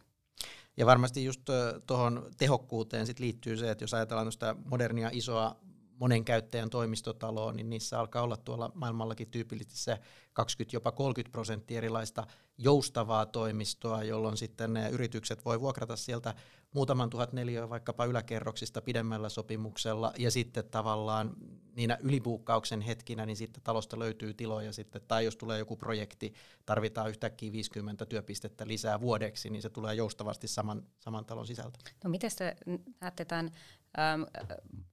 Ja 0.76 0.86
varmasti 0.86 1.24
just 1.24 1.42
tuohon 1.86 2.30
tehokkuuteen 2.36 3.06
sit 3.06 3.18
liittyy 3.18 3.56
se, 3.56 3.70
että 3.70 3.84
jos 3.84 3.94
ajatellaan 3.94 4.32
modernia 4.64 5.10
isoa 5.12 5.56
monen 6.00 6.24
käyttäjän 6.24 6.70
toimistotaloa, 6.70 7.52
niin 7.52 7.70
niissä 7.70 8.00
alkaa 8.00 8.22
olla 8.22 8.36
tuolla 8.36 8.72
maailmallakin 8.74 9.30
tyypillisesti 9.30 9.78
se 9.78 9.98
20 10.32 10.76
jopa 10.76 10.92
30 10.92 11.32
prosenttia 11.32 11.78
erilaista 11.78 12.26
joustavaa 12.58 13.26
toimistoa, 13.26 14.02
jolloin 14.02 14.36
sitten 14.36 14.72
ne 14.72 14.90
yritykset 14.90 15.44
voi 15.44 15.60
vuokrata 15.60 15.96
sieltä 15.96 16.34
muutaman 16.74 17.10
tuhat 17.10 17.32
neliöä 17.32 17.68
vaikkapa 17.68 18.04
yläkerroksista 18.04 18.82
pidemmällä 18.82 19.28
sopimuksella, 19.28 20.12
ja 20.18 20.30
sitten 20.30 20.64
tavallaan 20.64 21.36
niinä 21.78 21.98
ylipuukkauksen 22.00 22.80
hetkinä, 22.80 23.26
niin 23.26 23.36
sitten 23.36 23.62
talosta 23.62 23.98
löytyy 23.98 24.34
tiloja 24.34 24.72
sitten, 24.72 25.02
tai 25.08 25.24
jos 25.24 25.36
tulee 25.36 25.58
joku 25.58 25.76
projekti, 25.76 26.34
tarvitaan 26.66 27.10
yhtäkkiä 27.10 27.52
50 27.52 28.06
työpistettä 28.06 28.66
lisää 28.66 29.00
vuodeksi, 29.00 29.50
niin 29.50 29.62
se 29.62 29.70
tulee 29.70 29.94
joustavasti 29.94 30.48
saman, 30.48 30.82
saman 31.00 31.24
talon 31.24 31.46
sisältä. 31.46 31.78
No 32.04 32.10
miten 32.10 32.30
te 32.38 32.56
näette 33.00 33.24
tämän 33.24 33.50
Ähm, 33.98 34.22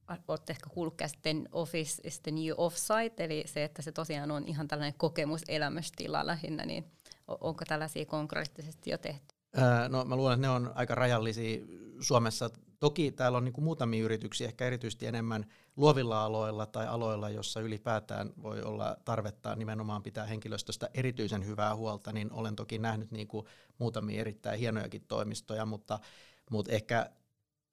äh, 0.09 0.19
olette 0.27 0.53
ehkä 0.53 0.69
kuullut 0.69 0.95
käsitteen 0.95 1.49
office 1.51 2.01
is 2.03 2.19
the 2.19 2.31
new 2.31 2.53
offsite, 2.57 3.23
eli 3.23 3.43
se, 3.45 3.63
että 3.63 3.81
se 3.81 3.91
tosiaan 3.91 4.31
on 4.31 4.47
ihan 4.47 4.67
tällainen 4.67 4.97
kokemuselämystila 4.97 6.25
lähinnä, 6.27 6.65
niin 6.65 6.85
onko 7.27 7.65
tällaisia 7.67 8.05
konkreettisesti 8.05 8.89
jo 8.89 8.97
tehty? 8.97 9.35
Äh, 9.57 9.89
no 9.89 10.05
mä 10.05 10.15
luulen, 10.15 10.33
että 10.33 10.47
ne 10.47 10.49
on 10.49 10.71
aika 10.75 10.95
rajallisia 10.95 11.65
Suomessa. 11.99 12.49
Toki 12.79 13.11
täällä 13.11 13.37
on 13.37 13.43
niin 13.43 13.53
kuin 13.53 13.65
muutamia 13.65 14.03
yrityksiä, 14.03 14.47
ehkä 14.47 14.65
erityisesti 14.65 15.05
enemmän 15.05 15.45
luovilla 15.75 16.25
aloilla 16.25 16.65
tai 16.65 16.87
aloilla, 16.87 17.29
jossa 17.29 17.61
ylipäätään 17.61 18.33
voi 18.43 18.61
olla 18.61 18.97
tarvetta 19.05 19.55
nimenomaan 19.55 20.03
pitää 20.03 20.25
henkilöstöstä 20.25 20.89
erityisen 20.93 21.45
hyvää 21.45 21.75
huolta, 21.75 22.13
niin 22.13 22.31
olen 22.31 22.55
toki 22.55 22.77
nähnyt 22.77 23.11
niin 23.11 23.27
kuin 23.27 23.45
muutamia 23.77 24.21
erittäin 24.21 24.59
hienojakin 24.59 25.05
toimistoja, 25.07 25.65
mutta, 25.65 25.99
mutta 26.51 26.71
ehkä 26.71 27.09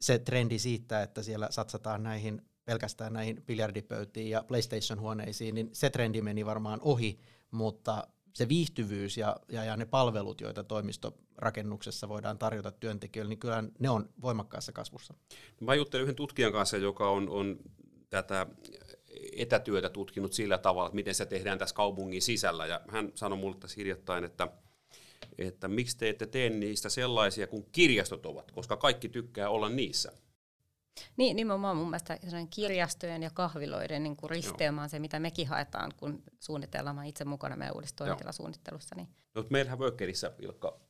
se 0.01 0.19
trendi 0.19 0.59
siitä, 0.59 1.03
että 1.03 1.23
siellä 1.23 1.49
satsataan 1.51 2.03
näihin 2.03 2.43
pelkästään 2.65 3.13
näihin 3.13 3.43
biljardipöytiin 3.47 4.31
ja 4.31 4.45
PlayStation-huoneisiin, 4.49 5.55
niin 5.55 5.71
se 5.73 5.91
trendi 5.91 6.23
meni 6.23 6.47
varmaan 6.47 6.81
ohi, 6.83 7.21
mutta 7.51 8.07
se 8.33 8.49
viihtyvyys 8.49 9.17
ja, 9.17 9.37
ja, 9.49 9.65
ja 9.65 9.77
ne 9.77 9.85
palvelut, 9.85 10.41
joita 10.41 10.65
toimistorakennuksessa 10.65 12.09
voidaan 12.09 12.39
tarjota 12.39 12.71
työntekijöille, 12.71 13.29
niin 13.29 13.39
kyllä 13.39 13.65
ne 13.79 13.91
on 13.91 14.09
voimakkaassa 14.23 14.73
kasvussa. 14.73 15.15
Mä 15.61 15.75
juttelin 15.75 16.03
yhden 16.03 16.17
tutkijan 16.17 16.53
kanssa, 16.53 16.77
joka 16.77 17.11
on, 17.11 17.29
on 17.29 17.59
tätä 18.11 18.47
etätyötä 19.37 19.89
tutkinut 19.89 20.33
sillä 20.33 20.59
tavalla, 20.59 20.87
että 20.87 20.95
miten 20.95 21.15
se 21.15 21.27
tehdään 21.27 21.59
tässä 21.59 21.75
kaupungin 21.75 22.23
sisällä. 22.23 22.67
Ja 22.67 22.81
hän 22.89 23.13
sanoi 23.15 23.39
mulle 23.39 23.57
tässä 23.57 23.77
hiljattain, 23.77 24.25
että 24.25 24.49
että 25.39 25.69
miksi 25.69 25.99
te 25.99 26.09
ette 26.09 26.27
tee 26.27 26.51
niistä 26.51 26.89
sellaisia 26.89 27.47
kuin 27.47 27.67
kirjastot 27.73 28.27
ovat, 28.27 28.51
koska 28.51 28.77
kaikki 28.77 29.09
tykkää 29.09 29.49
olla 29.49 29.69
niissä. 29.69 30.13
Niin, 31.17 31.37
nimenomaan 31.37 31.77
mun 31.77 31.91
mielestä 31.91 32.19
kirjastojen 32.51 33.23
ja 33.23 33.31
kahviloiden 33.31 34.03
niin 34.03 34.17
risteema 34.31 34.83
on 34.83 34.89
se, 34.89 34.99
mitä 34.99 35.21
mekin 35.21 35.49
haetaan, 35.49 35.93
kun 35.97 36.23
suunnitellaan 36.41 37.07
itse 37.07 37.25
mukana 37.25 37.57
meidän 37.57 37.75
uudessa 37.75 37.97
toimitilasuunnittelussa. 37.97 38.95
Niin. 38.95 39.09
No, 39.35 39.45
meillähän 39.51 39.79
Workerissä, 39.79 40.33
Ilkka, 40.39 40.81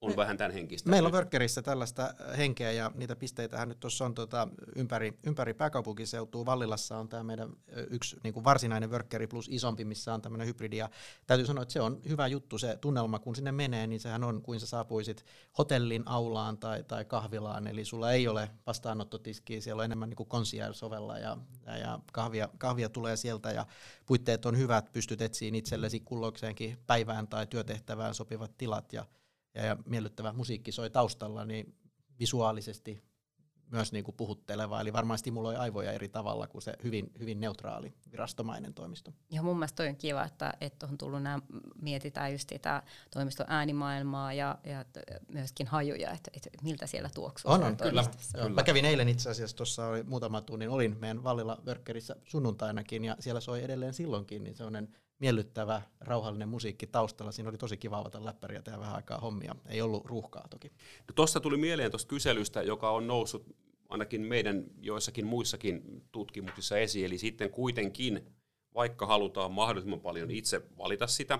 on 0.00 0.10
Me, 0.10 0.16
vähän 0.16 0.36
tämän 0.36 0.52
henkistä. 0.52 0.90
Meillä 0.90 1.06
on 1.06 1.12
Workerissä 1.12 1.62
tällaista 1.62 2.14
henkeä 2.36 2.72
ja 2.72 2.90
niitä 2.94 3.16
pisteitähän 3.16 3.68
nyt 3.68 3.80
tuossa 3.80 4.04
on 4.04 4.14
tuota, 4.14 4.48
ympäri, 4.76 5.18
ympäri 5.26 5.54
pääkaupunkiseutua. 5.54 6.46
Vallilassa 6.46 6.98
on 6.98 7.08
tämä 7.08 7.22
meidän 7.22 7.50
yksi 7.90 8.16
niin 8.24 8.34
kuin 8.34 8.44
varsinainen 8.44 8.90
Workeri 8.90 9.26
plus 9.26 9.48
isompi, 9.50 9.84
missä 9.84 10.14
on 10.14 10.22
tämmöinen 10.22 10.46
hybridi. 10.46 10.76
Ja 10.76 10.88
täytyy 11.26 11.46
sanoa, 11.46 11.62
että 11.62 11.72
se 11.72 11.80
on 11.80 12.00
hyvä 12.08 12.26
juttu 12.26 12.58
se 12.58 12.78
tunnelma, 12.80 13.18
kun 13.18 13.36
sinne 13.36 13.52
menee, 13.52 13.86
niin 13.86 14.00
sehän 14.00 14.24
on 14.24 14.42
kuin 14.42 14.60
sä 14.60 14.66
saapuisit 14.66 15.24
hotellin 15.58 16.02
aulaan 16.06 16.58
tai, 16.58 16.82
tai 16.82 17.04
kahvilaan. 17.04 17.66
Eli 17.66 17.84
sulla 17.84 18.12
ei 18.12 18.28
ole 18.28 18.50
vastaanottotiskiä, 18.66 19.60
siellä 19.60 19.80
on 19.80 19.84
enemmän 19.84 20.08
niin 20.08 20.16
kuin 20.16 20.28
ja, 21.20 21.36
ja, 21.66 21.76
ja 21.76 21.98
kahvia, 22.12 22.48
kahvia 22.58 22.88
tulee 22.88 23.16
sieltä 23.16 23.50
ja 23.50 23.66
puitteet 24.06 24.46
on 24.46 24.58
hyvät, 24.58 24.92
pystyt 24.92 25.22
etsiin 25.22 25.54
itsellesi 25.54 26.00
kulloikseenkin 26.00 26.78
päivään 26.86 27.28
tai 27.28 27.46
työtehtävään 27.46 28.14
sopivat 28.14 28.58
tilat 28.58 28.92
ja 28.92 29.06
ja, 29.54 29.64
ja 29.64 29.76
miellyttävä 29.86 30.32
musiikki 30.32 30.72
soi 30.72 30.90
taustalla, 30.90 31.44
niin 31.44 31.74
visuaalisesti 32.18 33.10
myös 33.70 33.92
niin 33.92 34.04
kuin 34.04 34.14
puhutteleva, 34.14 34.80
eli 34.80 34.92
varmaan 34.92 35.18
stimuloi 35.18 35.56
aivoja 35.56 35.92
eri 35.92 36.08
tavalla 36.08 36.46
kuin 36.46 36.62
se 36.62 36.74
hyvin, 36.84 37.12
hyvin 37.18 37.40
neutraali 37.40 37.94
virastomainen 38.12 38.74
toimisto. 38.74 39.12
Ja 39.30 39.42
mun 39.42 39.56
mielestä 39.56 39.76
toi 39.76 39.88
on 39.88 39.96
kiva, 39.96 40.24
että, 40.24 40.52
että 40.60 40.86
on 40.86 40.98
tullut 40.98 41.22
nämä, 41.22 41.38
mietitään 41.82 42.32
just 42.32 42.48
sitä 42.48 42.82
toimiston 43.10 43.46
äänimaailmaa 43.48 44.32
ja, 44.32 44.58
ja 44.64 44.84
myöskin 45.32 45.66
hajuja, 45.66 46.10
että, 46.10 46.30
että 46.34 46.50
miltä 46.62 46.86
siellä 46.86 47.10
tuoksuu. 47.14 47.50
On, 47.50 47.62
on 47.62 47.76
kyllä. 47.76 48.04
Joo. 48.36 48.48
Mä 48.48 48.62
kävin 48.62 48.84
eilen 48.84 49.08
itse 49.08 49.30
asiassa, 49.30 49.56
tuossa 49.56 49.86
oli 49.86 50.02
muutama 50.02 50.40
tunnin, 50.40 50.68
olin 50.68 50.96
meidän 51.00 51.24
Vallilla 51.24 51.62
Workerissä 51.66 52.16
sunnuntainakin 52.24 53.04
ja 53.04 53.16
siellä 53.20 53.40
soi 53.40 53.64
edelleen 53.64 53.94
silloinkin, 53.94 54.44
niin 54.44 54.56
sellainen 54.56 54.96
miellyttävä, 55.20 55.82
rauhallinen 56.00 56.48
musiikki 56.48 56.86
taustalla. 56.86 57.32
Siinä 57.32 57.48
oli 57.48 57.58
tosi 57.58 57.76
kiva 57.76 57.98
avata 57.98 58.24
läppäriä 58.24 58.58
ja 58.58 58.62
tehdä 58.62 58.78
vähän 58.78 58.96
aikaa 58.96 59.18
hommia. 59.18 59.54
Ei 59.66 59.82
ollut 59.82 60.06
ruuhkaa 60.06 60.48
toki. 60.50 60.68
No 61.08 61.12
Tuossa 61.14 61.40
tuli 61.40 61.56
mieleen 61.56 61.90
tuosta 61.90 62.08
kyselystä, 62.08 62.62
joka 62.62 62.90
on 62.90 63.06
noussut 63.06 63.56
ainakin 63.88 64.20
meidän 64.20 64.64
joissakin 64.80 65.26
muissakin 65.26 66.04
tutkimuksissa 66.12 66.78
esiin. 66.78 67.06
Eli 67.06 67.18
sitten 67.18 67.50
kuitenkin, 67.50 68.26
vaikka 68.74 69.06
halutaan 69.06 69.52
mahdollisimman 69.52 70.00
paljon 70.00 70.30
itse 70.30 70.62
valita 70.78 71.06
sitä, 71.06 71.38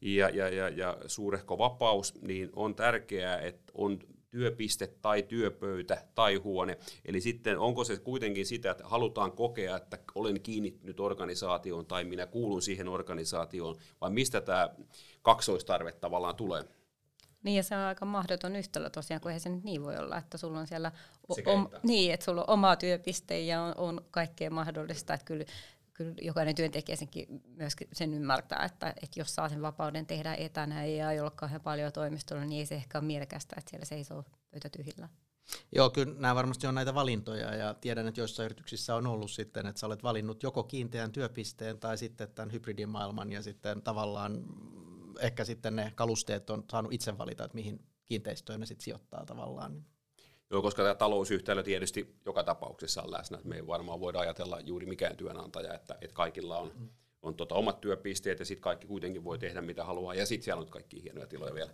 ja, 0.00 0.28
ja, 0.28 0.48
ja, 0.48 0.68
ja 0.68 0.96
suurehko 1.06 1.58
vapaus, 1.58 2.14
niin 2.22 2.50
on 2.56 2.74
tärkeää, 2.74 3.38
että 3.40 3.72
on 3.74 3.98
työpiste 4.30 4.86
tai 4.86 5.22
työpöytä 5.22 6.04
tai 6.14 6.34
huone. 6.34 6.78
Eli 7.04 7.20
sitten 7.20 7.58
onko 7.58 7.84
se 7.84 7.98
kuitenkin 7.98 8.46
sitä, 8.46 8.70
että 8.70 8.84
halutaan 8.86 9.32
kokea, 9.32 9.76
että 9.76 9.98
olen 10.14 10.40
kiinnittynyt 10.40 11.00
organisaatioon 11.00 11.86
tai 11.86 12.04
minä 12.04 12.26
kuulun 12.26 12.62
siihen 12.62 12.88
organisaatioon, 12.88 13.76
vai 14.00 14.10
mistä 14.10 14.40
tämä 14.40 14.68
kaksoistarve 15.22 15.92
tavallaan 15.92 16.36
tulee? 16.36 16.64
Niin 17.42 17.56
ja 17.56 17.62
se 17.62 17.76
on 17.76 17.80
aika 17.80 18.04
mahdoton 18.04 18.56
yhtälö 18.56 18.90
tosiaan, 18.90 19.20
kun 19.20 19.30
eihän 19.30 19.40
se 19.40 19.48
nyt 19.48 19.64
niin 19.64 19.84
voi 19.84 19.96
olla, 19.96 20.18
että 20.18 20.38
sulla 20.38 20.58
on 20.58 20.66
siellä 20.66 20.92
o- 21.28 21.52
om, 21.52 21.68
niin, 21.82 22.12
että 22.12 22.24
sulla 22.24 22.40
on 22.40 22.50
oma 22.50 22.76
työpiste 22.76 23.40
ja 23.40 23.62
on, 23.62 23.74
on 23.76 24.00
kaikkea 24.10 24.50
mahdollista, 24.50 25.14
että 25.14 25.24
kyllä 25.24 25.44
kyllä 25.98 26.14
jokainen 26.22 26.54
työntekijä 26.54 26.96
senkin 26.96 27.42
myöskin 27.56 27.88
sen 27.92 28.14
ymmärtää, 28.14 28.64
että, 28.64 28.94
että 29.02 29.20
jos 29.20 29.34
saa 29.34 29.48
sen 29.48 29.62
vapauden 29.62 30.06
tehdä 30.06 30.34
etänä 30.34 30.84
ja 30.84 31.12
ei 31.12 31.20
ole 31.20 31.30
kauhean 31.30 31.60
paljon 31.60 31.92
toimistolla, 31.92 32.44
niin 32.44 32.58
ei 32.58 32.66
se 32.66 32.74
ehkä 32.74 32.98
ole 32.98 33.06
mielekästä, 33.06 33.56
että 33.58 33.70
siellä 33.70 33.84
seisoo 33.84 34.24
pöytä 34.50 34.68
tyhjillä. 34.68 35.08
Joo, 35.72 35.90
kyllä 35.90 36.14
nämä 36.18 36.34
varmasti 36.34 36.66
on 36.66 36.74
näitä 36.74 36.94
valintoja 36.94 37.54
ja 37.54 37.74
tiedän, 37.74 38.08
että 38.08 38.20
joissain 38.20 38.44
yrityksissä 38.44 38.94
on 38.94 39.06
ollut 39.06 39.30
sitten, 39.30 39.66
että 39.66 39.80
sä 39.80 39.86
olet 39.86 40.02
valinnut 40.02 40.42
joko 40.42 40.62
kiinteän 40.62 41.12
työpisteen 41.12 41.78
tai 41.78 41.98
sitten 41.98 42.28
tämän 42.34 42.52
hybridimaailman 42.52 43.32
ja 43.32 43.42
sitten 43.42 43.82
tavallaan 43.82 44.44
ehkä 45.20 45.44
sitten 45.44 45.76
ne 45.76 45.92
kalusteet 45.94 46.50
on 46.50 46.64
saanut 46.70 46.92
itse 46.92 47.18
valita, 47.18 47.44
että 47.44 47.54
mihin 47.54 47.80
kiinteistöön 48.04 48.60
ne 48.60 48.66
sitten 48.66 48.84
sijoittaa 48.84 49.26
tavallaan. 49.26 49.84
Joo, 50.50 50.62
koska 50.62 50.82
tämä 50.82 50.94
talousyhtälö 50.94 51.62
tietysti 51.62 52.16
joka 52.26 52.44
tapauksessa 52.44 53.02
on 53.02 53.12
läsnä, 53.12 53.38
me 53.44 53.56
ei 53.56 53.66
varmaan 53.66 54.00
voida 54.00 54.20
ajatella 54.20 54.60
juuri 54.60 54.86
mikään 54.86 55.16
työnantaja, 55.16 55.74
että, 55.74 55.98
että 56.00 56.14
kaikilla 56.14 56.58
on, 56.58 56.72
mm. 56.78 56.88
on 57.22 57.34
tota 57.34 57.54
omat 57.54 57.80
työpisteet 57.80 58.38
ja 58.38 58.44
sitten 58.44 58.62
kaikki 58.62 58.86
kuitenkin 58.86 59.24
voi 59.24 59.38
tehdä 59.38 59.60
mitä 59.60 59.84
haluaa 59.84 60.14
ja 60.14 60.26
sitten 60.26 60.44
siellä 60.44 60.60
on 60.60 60.68
kaikki 60.68 61.02
hienoja 61.02 61.26
tiloja 61.26 61.54
vielä. 61.54 61.70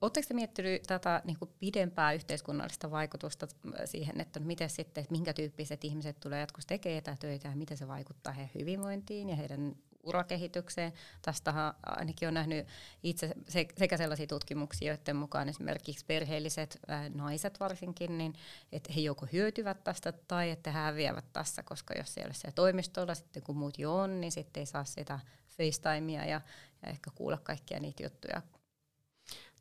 Oletteko 0.00 0.34
miettinyt 0.34 0.82
tätä 0.82 1.22
niin 1.24 1.38
kuin 1.38 1.50
pidempää 1.58 2.12
yhteiskunnallista 2.12 2.90
vaikutusta 2.90 3.46
siihen, 3.84 4.20
että 4.20 4.40
miten 4.40 4.70
sitten, 4.70 5.02
että 5.02 5.12
minkä 5.12 5.32
tyyppiset 5.32 5.84
ihmiset 5.84 6.16
tulee 6.20 6.40
jatkossa 6.40 6.68
tekemään 6.68 6.98
etätöitä 6.98 7.48
ja 7.48 7.56
miten 7.56 7.76
se 7.76 7.88
vaikuttaa 7.88 8.32
heidän 8.32 8.54
hyvinvointiin 8.60 9.28
ja 9.28 9.36
heidän 9.36 9.76
urakehitykseen. 10.06 10.92
Tästä 11.22 11.74
ainakin 11.86 12.28
on 12.28 12.34
nähnyt 12.34 12.66
itse 13.02 13.34
sekä 13.78 13.96
sellaisia 13.96 14.26
tutkimuksia, 14.26 14.92
joiden 14.92 15.16
mukaan 15.16 15.48
esimerkiksi 15.48 16.04
perheelliset 16.04 16.80
naiset 17.14 17.60
varsinkin, 17.60 18.18
niin 18.18 18.34
että 18.72 18.92
he 18.92 19.00
joko 19.00 19.26
hyötyvät 19.32 19.84
tästä 19.84 20.12
tai 20.12 20.50
että 20.50 20.70
he 20.70 20.78
häviävät 20.78 21.32
tässä, 21.32 21.62
koska 21.62 21.94
jos 21.94 22.18
ei 22.18 22.24
ole 22.24 22.34
siellä 22.34 22.54
toimistolla 22.54 23.14
sitten 23.14 23.42
kun 23.42 23.56
muut 23.56 23.78
jo 23.78 23.96
on, 23.96 24.20
niin 24.20 24.32
sitten 24.32 24.60
ei 24.60 24.66
saa 24.66 24.84
sitä 24.84 25.20
FaceTimea 25.48 26.24
ja, 26.24 26.40
ja 26.82 26.90
ehkä 26.90 27.10
kuulla 27.14 27.38
kaikkia 27.38 27.80
niitä 27.80 28.02
juttuja, 28.02 28.42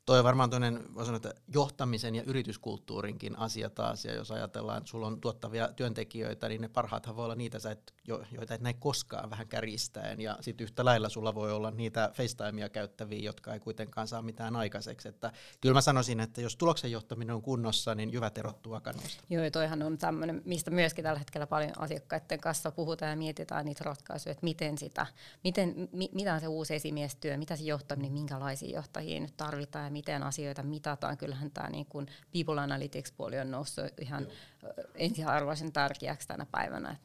Toi 0.05 0.19
on 0.19 0.25
varmaan 0.25 0.49
toinen, 0.49 0.83
sanoa, 1.03 1.15
että 1.15 1.33
johtamisen 1.53 2.15
ja 2.15 2.23
yrityskulttuurinkin 2.23 3.39
asia 3.39 3.69
taas, 3.69 4.05
ja 4.05 4.13
jos 4.13 4.31
ajatellaan, 4.31 4.77
että 4.77 4.89
sulla 4.89 5.07
on 5.07 5.21
tuottavia 5.21 5.67
työntekijöitä, 5.67 6.49
niin 6.49 6.61
ne 6.61 6.67
parhaathan 6.67 7.15
voi 7.15 7.25
olla 7.25 7.35
niitä, 7.35 7.57
et, 7.71 7.93
joita 8.31 8.53
et 8.53 8.61
näe 8.61 8.73
koskaan 8.73 9.29
vähän 9.29 9.47
kärjistäen, 9.47 10.21
ja 10.21 10.37
sitten 10.41 10.65
yhtä 10.65 10.85
lailla 10.85 11.09
sulla 11.09 11.35
voi 11.35 11.51
olla 11.51 11.71
niitä 11.71 12.11
FaceTimea 12.13 12.69
käyttäviä, 12.69 13.19
jotka 13.19 13.53
ei 13.53 13.59
kuitenkaan 13.59 14.07
saa 14.07 14.21
mitään 14.21 14.55
aikaiseksi. 14.55 15.07
Että 15.07 15.31
kyllä 15.61 15.73
mä 15.73 15.81
sanoisin, 15.81 16.19
että 16.19 16.41
jos 16.41 16.55
tuloksen 16.55 16.91
johtaminen 16.91 17.35
on 17.35 17.41
kunnossa, 17.41 17.95
niin 17.95 18.13
jyvät 18.13 18.37
erottuu 18.37 18.73
akanoista. 18.73 19.23
Joo, 19.29 19.43
ja 19.43 19.51
toihan 19.51 19.83
on 19.83 19.97
tämmöinen, 19.97 20.41
mistä 20.45 20.71
myöskin 20.71 21.03
tällä 21.03 21.19
hetkellä 21.19 21.47
paljon 21.47 21.71
asiakkaiden 21.77 22.39
kanssa 22.39 22.71
puhutaan 22.71 23.09
ja 23.09 23.17
mietitään 23.17 23.65
niitä 23.65 23.83
ratkaisuja, 23.83 24.31
että 24.31 24.43
miten 24.43 24.77
sitä, 24.77 25.05
miten, 25.43 25.89
mi, 25.91 26.09
mitä 26.13 26.33
on 26.33 26.39
se 26.39 26.47
uusi 26.47 26.75
esimiestyö, 26.75 27.37
mitä 27.37 27.55
se 27.55 27.63
johtaminen, 27.63 28.11
minkälaisia 28.11 28.75
johtajia 28.75 29.19
nyt 29.19 29.37
tarvitaan, 29.37 29.94
miten 29.95 30.23
asioita 30.23 30.63
mitataan. 30.63 31.17
Kyllähän 31.17 31.51
tämä 31.51 31.69
niin 31.69 31.85
kuin 31.85 32.07
People 32.33 32.61
Analytics-puoli 32.61 33.39
on 33.39 33.51
noussut 33.51 33.85
ihan 34.01 34.23
Joo. 34.23 34.73
ensiarvoisen 34.95 35.71
tärkeäksi 35.73 36.27
tänä 36.27 36.45
päivänä. 36.51 36.95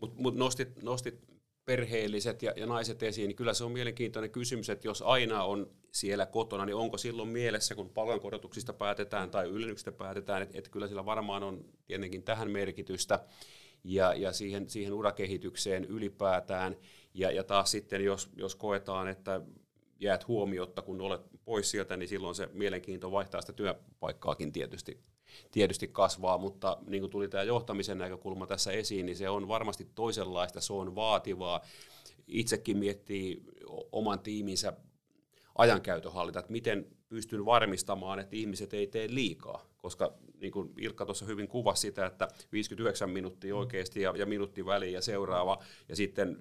Mutta 0.00 0.22
mut 0.22 0.34
nostit, 0.34 0.82
nostit 0.82 1.20
perheelliset 1.64 2.42
ja, 2.42 2.52
ja 2.56 2.66
naiset 2.66 3.02
esiin, 3.02 3.28
niin 3.28 3.36
kyllä 3.36 3.54
se 3.54 3.64
on 3.64 3.72
mielenkiintoinen 3.72 4.30
kysymys, 4.30 4.70
että 4.70 4.88
jos 4.88 5.02
aina 5.02 5.44
on 5.44 5.70
siellä 5.92 6.26
kotona, 6.26 6.66
niin 6.66 6.76
onko 6.76 6.98
silloin 6.98 7.28
mielessä, 7.28 7.74
kun 7.74 7.90
palkankorotuksista 7.90 8.72
päätetään 8.72 9.30
tai 9.30 9.48
ylennyksistä 9.48 9.92
päätetään, 9.92 10.42
että, 10.42 10.58
että 10.58 10.70
kyllä 10.70 10.88
sillä 10.88 11.04
varmaan 11.04 11.42
on 11.42 11.64
tietenkin 11.86 12.22
tähän 12.22 12.50
merkitystä 12.50 13.24
ja, 13.84 14.14
ja 14.14 14.32
siihen, 14.32 14.70
siihen 14.70 14.92
urakehitykseen 14.92 15.84
ylipäätään. 15.84 16.76
Ja, 17.14 17.30
ja 17.30 17.44
taas 17.44 17.70
sitten, 17.70 18.04
jos, 18.04 18.30
jos 18.36 18.56
koetaan, 18.56 19.08
että 19.08 19.40
jäät 20.02 20.28
huomiotta, 20.28 20.82
kun 20.82 21.00
olet 21.00 21.20
pois 21.44 21.70
sieltä, 21.70 21.96
niin 21.96 22.08
silloin 22.08 22.34
se 22.34 22.48
mielenkiinto 22.52 23.12
vaihtaa 23.12 23.40
sitä 23.40 23.52
työpaikkaakin 23.52 24.52
tietysti, 24.52 25.00
tietysti 25.50 25.88
kasvaa, 25.88 26.38
mutta 26.38 26.78
niin 26.86 27.00
kuin 27.00 27.10
tuli 27.10 27.28
tämä 27.28 27.42
johtamisen 27.42 27.98
näkökulma 27.98 28.46
tässä 28.46 28.72
esiin, 28.72 29.06
niin 29.06 29.16
se 29.16 29.28
on 29.28 29.48
varmasti 29.48 29.88
toisenlaista, 29.94 30.60
se 30.60 30.72
on 30.72 30.94
vaativaa. 30.94 31.60
Itsekin 32.26 32.78
miettii 32.78 33.42
oman 33.92 34.20
tiiminsä 34.20 34.72
ajankäytöhallinta, 35.58 36.40
että 36.40 36.52
miten 36.52 36.86
pystyn 37.08 37.44
varmistamaan, 37.44 38.18
että 38.18 38.36
ihmiset 38.36 38.74
ei 38.74 38.86
tee 38.86 39.08
liikaa, 39.10 39.66
koska 39.76 40.12
niin 40.40 40.52
kuin 40.52 40.72
Ilkka 40.78 41.04
tuossa 41.04 41.26
hyvin 41.26 41.48
kuvasi 41.48 41.80
sitä, 41.80 42.06
että 42.06 42.28
59 42.52 43.10
minuuttia 43.10 43.56
oikeasti 43.56 44.02
ja, 44.02 44.14
ja 44.16 44.26
minuutti 44.26 44.66
väliin 44.66 44.92
ja 44.92 45.02
seuraava, 45.02 45.58
ja 45.88 45.96
sitten 45.96 46.38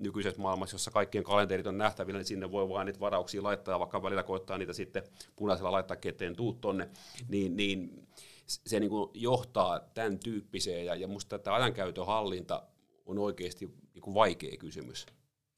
nykyisessä 0.00 0.40
maailmassa, 0.40 0.74
jossa 0.74 0.90
kaikkien 0.90 1.24
kalenterit 1.24 1.66
on 1.66 1.78
nähtävillä, 1.78 2.18
niin 2.18 2.26
sinne 2.26 2.50
voi 2.50 2.68
vain 2.68 2.86
niitä 2.86 3.00
varauksia 3.00 3.42
laittaa, 3.42 3.78
vaikka 3.78 4.02
välillä 4.02 4.22
koittaa 4.22 4.58
niitä 4.58 4.72
sitten 4.72 5.02
punaisella 5.36 5.72
laittaa 5.72 5.96
keteen 5.96 6.36
tuu 6.36 6.52
tonne, 6.52 6.90
niin, 7.28 7.56
niin 7.56 8.08
se 8.46 8.80
niin 8.80 8.90
kuin 8.90 9.10
johtaa 9.14 9.80
tämän 9.80 10.18
tyyppiseen, 10.18 10.86
ja, 10.86 10.94
ja 10.94 11.08
musta 11.08 11.38
tämä 11.38 11.56
ajankäytön 11.56 12.06
hallinta 12.06 12.62
on 13.06 13.18
oikeasti 13.18 13.66
niin 13.94 14.02
kuin 14.02 14.14
vaikea 14.14 14.56
kysymys. 14.56 15.06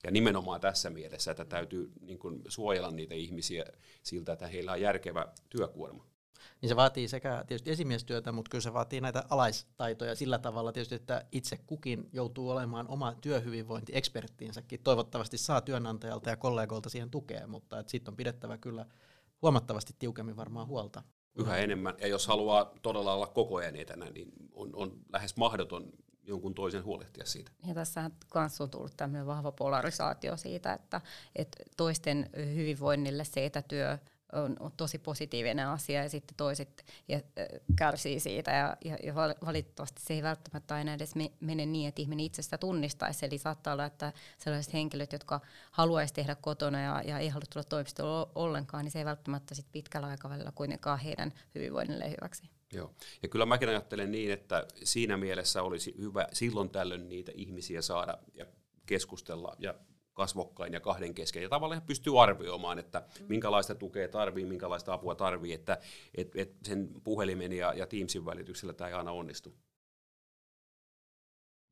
Ja 0.05 0.11
nimenomaan 0.11 0.61
tässä 0.61 0.91
mielessä, 0.91 1.31
että 1.31 1.45
täytyy 1.45 1.93
niin 2.01 2.19
kuin 2.19 2.43
suojella 2.49 2.91
niitä 2.91 3.15
ihmisiä 3.15 3.65
siltä, 4.03 4.33
että 4.33 4.47
heillä 4.47 4.73
on 4.73 4.81
järkevä 4.81 5.27
työkuorma. 5.51 6.12
Niin 6.61 6.69
se 6.69 6.77
vaatii 6.77 7.09
sekä 7.09 7.45
tietysti 7.47 7.71
esimiestyötä, 7.71 8.33
mutta 8.33 8.49
kyllä 8.49 8.63
se 8.63 8.73
vaatii 8.73 9.01
näitä 9.01 9.25
alaistaitoja 9.31 10.15
sillä 10.15 10.39
tavalla 10.39 10.73
tietysti, 10.73 10.95
että 10.95 11.25
itse 11.33 11.57
kukin 11.67 12.09
joutuu 12.13 12.51
olemaan 12.51 12.89
oma 12.89 13.15
työhyvinvointieksperttiinsäkin. 13.21 14.81
Toivottavasti 14.85 15.39
saa 15.39 15.61
työnantajalta 15.61 16.31
ja 16.31 16.37
kollegoilta 16.37 16.89
siihen 16.89 17.11
tukea, 17.11 17.47
mutta 17.47 17.85
siitä 17.87 18.11
on 18.11 18.17
pidettävä 18.17 18.59
kyllä 18.59 18.87
huomattavasti 19.43 19.95
tiukemmin 19.99 20.37
varmaan 20.37 20.67
huolta. 20.67 21.03
Yhä 21.35 21.57
enemmän, 21.57 21.95
ja 22.01 22.07
jos 22.07 22.27
haluaa 22.27 22.73
todella 22.83 23.15
olla 23.15 23.27
koko 23.27 23.57
ajan 23.57 23.77
etänä, 23.77 24.11
niin 24.11 24.33
on, 24.53 24.71
on 24.75 25.01
lähes 25.13 25.37
mahdoton 25.37 25.93
jonkun 26.25 26.55
toisen 26.55 26.85
huolehtia 26.85 27.27
siitä. 27.27 27.53
Ja 27.67 27.75
tässä 27.75 28.11
kanssa 28.29 28.65
on 28.65 28.71
tullut 28.71 28.97
tämmöinen 28.97 29.27
vahva 29.27 29.53
polarisaatio 29.53 30.37
siitä, 30.37 30.73
että, 30.73 31.01
että 31.37 31.63
toisten 31.77 32.31
hyvinvoinnille 32.37 33.25
se 33.25 33.47
etätyö 33.47 33.99
on, 34.33 34.57
on 34.61 34.73
tosi 34.77 34.99
positiivinen 34.99 35.69
asia 35.69 36.03
ja 36.03 36.09
sitten 36.09 36.37
toiset 36.37 36.85
ja, 37.09 37.17
äh, 37.17 37.47
kärsii 37.77 38.21
siitä 38.21 38.51
ja, 38.51 38.77
ja, 38.85 38.97
ja 39.03 39.15
valitettavasti 39.47 40.03
se 40.03 40.15
ei 40.15 40.23
välttämättä 40.23 40.75
aina 40.75 40.95
edes 40.95 41.15
me, 41.15 41.33
mene 41.41 41.67
niin, 41.67 41.89
että 41.89 42.03
ihminen 42.03 42.27
itse 42.27 42.43
sitä 42.43 42.59
tunnistaisi. 42.59 43.27
Eli 43.27 43.39
saattaa 43.39 43.73
olla, 43.73 43.85
että 43.85 44.13
sellaiset 44.39 44.73
henkilöt, 44.73 45.13
jotka 45.13 45.41
haluaisi 45.71 46.15
tehdä 46.15 46.35
kotona 46.35 46.81
ja, 46.81 47.03
ja 47.05 47.19
ei 47.19 47.29
halua 47.29 47.47
tulla 47.53 47.65
toimistoon 47.65 48.27
ollenkaan, 48.35 48.85
niin 48.85 48.93
se 48.93 48.99
ei 48.99 49.05
välttämättä 49.05 49.55
sit 49.55 49.67
pitkällä 49.73 50.07
aikavälillä 50.07 50.53
kuitenkaan 50.55 50.99
heidän 50.99 51.33
hyvinvoinnille 51.55 52.11
hyväksi. 52.11 52.51
Joo. 52.73 52.95
Ja 53.23 53.29
kyllä 53.29 53.47
mäkin 53.47 53.69
ajattelen 53.69 54.13
niin, 54.13 54.33
että 54.33 54.67
siinä 54.85 55.17
mielessä 55.17 55.63
olisi 55.63 55.95
hyvä 55.99 56.27
silloin 56.33 56.71
tällöin 56.71 57.09
niitä 57.09 57.33
ihmisiä 57.35 57.83
saada 57.83 58.19
ja 58.35 58.47
keskustella 58.87 59.57
ja 59.59 59.75
kasvokkain 60.15 60.73
ja 60.73 60.81
kahden 60.81 61.15
kesken. 61.15 61.43
Ja 61.43 61.49
tavallaan 61.49 61.83
pystyy 61.83 62.23
arvioimaan, 62.23 62.79
että 62.79 63.03
minkälaista 63.29 63.75
tukea 63.75 64.09
tarvii, 64.09 64.45
minkälaista 64.45 64.93
apua 64.93 65.15
tarvii, 65.15 65.53
että 65.53 65.79
et, 66.15 66.37
et 66.37 66.53
sen 66.65 66.89
puhelimen 67.05 67.53
ja, 67.53 67.73
ja 67.75 67.87
Teamsin 67.87 68.25
välityksellä 68.25 68.73
tämä 68.73 68.89
ei 68.89 68.95
aina 68.95 69.13
onnistu. 69.13 69.55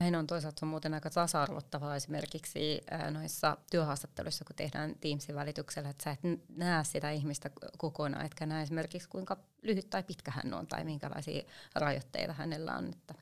Näin 0.01 0.15
on 0.17 0.27
toisaalta 0.27 0.59
on 0.63 0.69
muuten 0.69 0.95
aika 0.95 1.11
tasa-arvottavaa 1.11 1.97
esimerkiksi 1.97 2.81
noissa 3.11 3.57
työhaastatteluissa, 3.71 4.45
kun 4.45 4.57
tehdään 4.57 4.97
Teamsin 5.01 5.35
välityksellä, 5.35 5.91
että 5.91 6.05
sä 6.05 6.11
et 6.11 6.21
näe 6.49 6.85
sitä 6.85 7.11
ihmistä 7.11 7.51
kokonaan, 7.79 8.27
etkä 8.27 8.47
näe 8.47 8.63
esimerkiksi 8.63 9.09
kuinka 9.09 9.37
lyhyt 9.63 9.91
tai 9.91 10.03
pitkä 10.03 10.31
hän 10.31 10.55
on 10.55 10.67
tai 10.67 10.85
minkälaisia 10.85 11.43
rajoitteita 11.75 12.33
hänellä 12.33 12.77
on, 12.77 12.87
että 12.87 13.15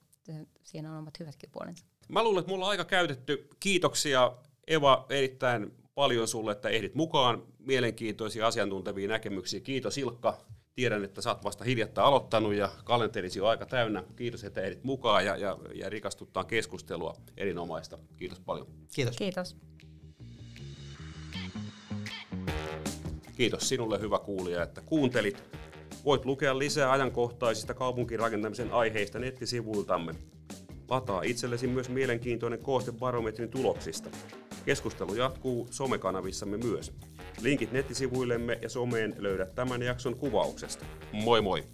siinä 0.63 0.93
on 0.93 0.99
omat 0.99 1.21
hyvätkin 1.21 1.51
puolensa. 1.51 1.85
Mä 2.09 2.23
luulen, 2.23 2.41
että 2.41 2.53
mulla 2.53 2.65
on 2.65 2.71
aika 2.71 2.85
käytetty. 2.85 3.49
Kiitoksia 3.61 4.33
Eva 4.69 5.07
erittäin 5.11 5.73
paljon 5.95 6.29
sulle, 6.29 6.53
että 6.53 6.69
ehdit 6.69 6.95
mukaan. 6.95 7.43
Mielenkiintoisia 7.59 8.47
asiantuntevia 8.47 9.09
näkemyksiä. 9.09 9.61
Kiitos 9.61 9.99
Ilkka. 9.99 10.39
Tiedän, 10.75 11.05
että 11.05 11.23
sä 11.23 11.31
oot 11.31 11.45
vasta 11.45 11.65
hiljattain 11.65 12.07
aloittanut 12.07 12.55
ja 12.55 12.71
kalenterisi 12.85 13.41
on 13.41 13.49
aika 13.49 13.67
täynnä. 13.67 14.05
Kiitos, 14.17 14.45
että 14.45 14.61
ehdit 14.61 14.85
mukaan 14.85 15.25
ja, 15.25 15.37
ja, 15.37 15.59
ja 15.75 15.89
rikastuttaa 15.89 16.45
keskustelua 16.45 17.17
erinomaista. 17.37 17.99
Kiitos 18.17 18.41
paljon. 18.41 18.67
Kiitos. 18.95 19.17
Kiitos. 19.17 19.57
Kiitos 23.37 23.69
sinulle 23.69 24.01
hyvä 24.01 24.19
kuulija, 24.19 24.63
että 24.63 24.81
kuuntelit. 24.81 25.43
Voit 26.05 26.25
lukea 26.25 26.59
lisää 26.59 26.93
ajankohtaisista 26.93 27.75
kaupunkirakentamisen 27.75 28.73
aiheista 28.73 29.19
nettisivuiltamme. 29.19 30.15
Lataa 30.89 31.23
itsellesi 31.23 31.67
myös 31.67 31.89
mielenkiintoinen 31.89 32.59
kooste 32.59 32.93
barometrin 32.93 33.51
tuloksista. 33.51 34.11
Keskustelu 34.69 35.15
jatkuu 35.15 35.69
somekanavissamme 35.71 36.57
myös. 36.57 36.93
Linkit 37.41 37.73
nettisivuillemme 37.73 38.59
ja 38.63 38.69
someen 38.69 39.15
löydät 39.19 39.55
tämän 39.55 39.83
jakson 39.83 40.17
kuvauksesta. 40.17 40.85
Moi 41.13 41.43
moi! 41.43 41.65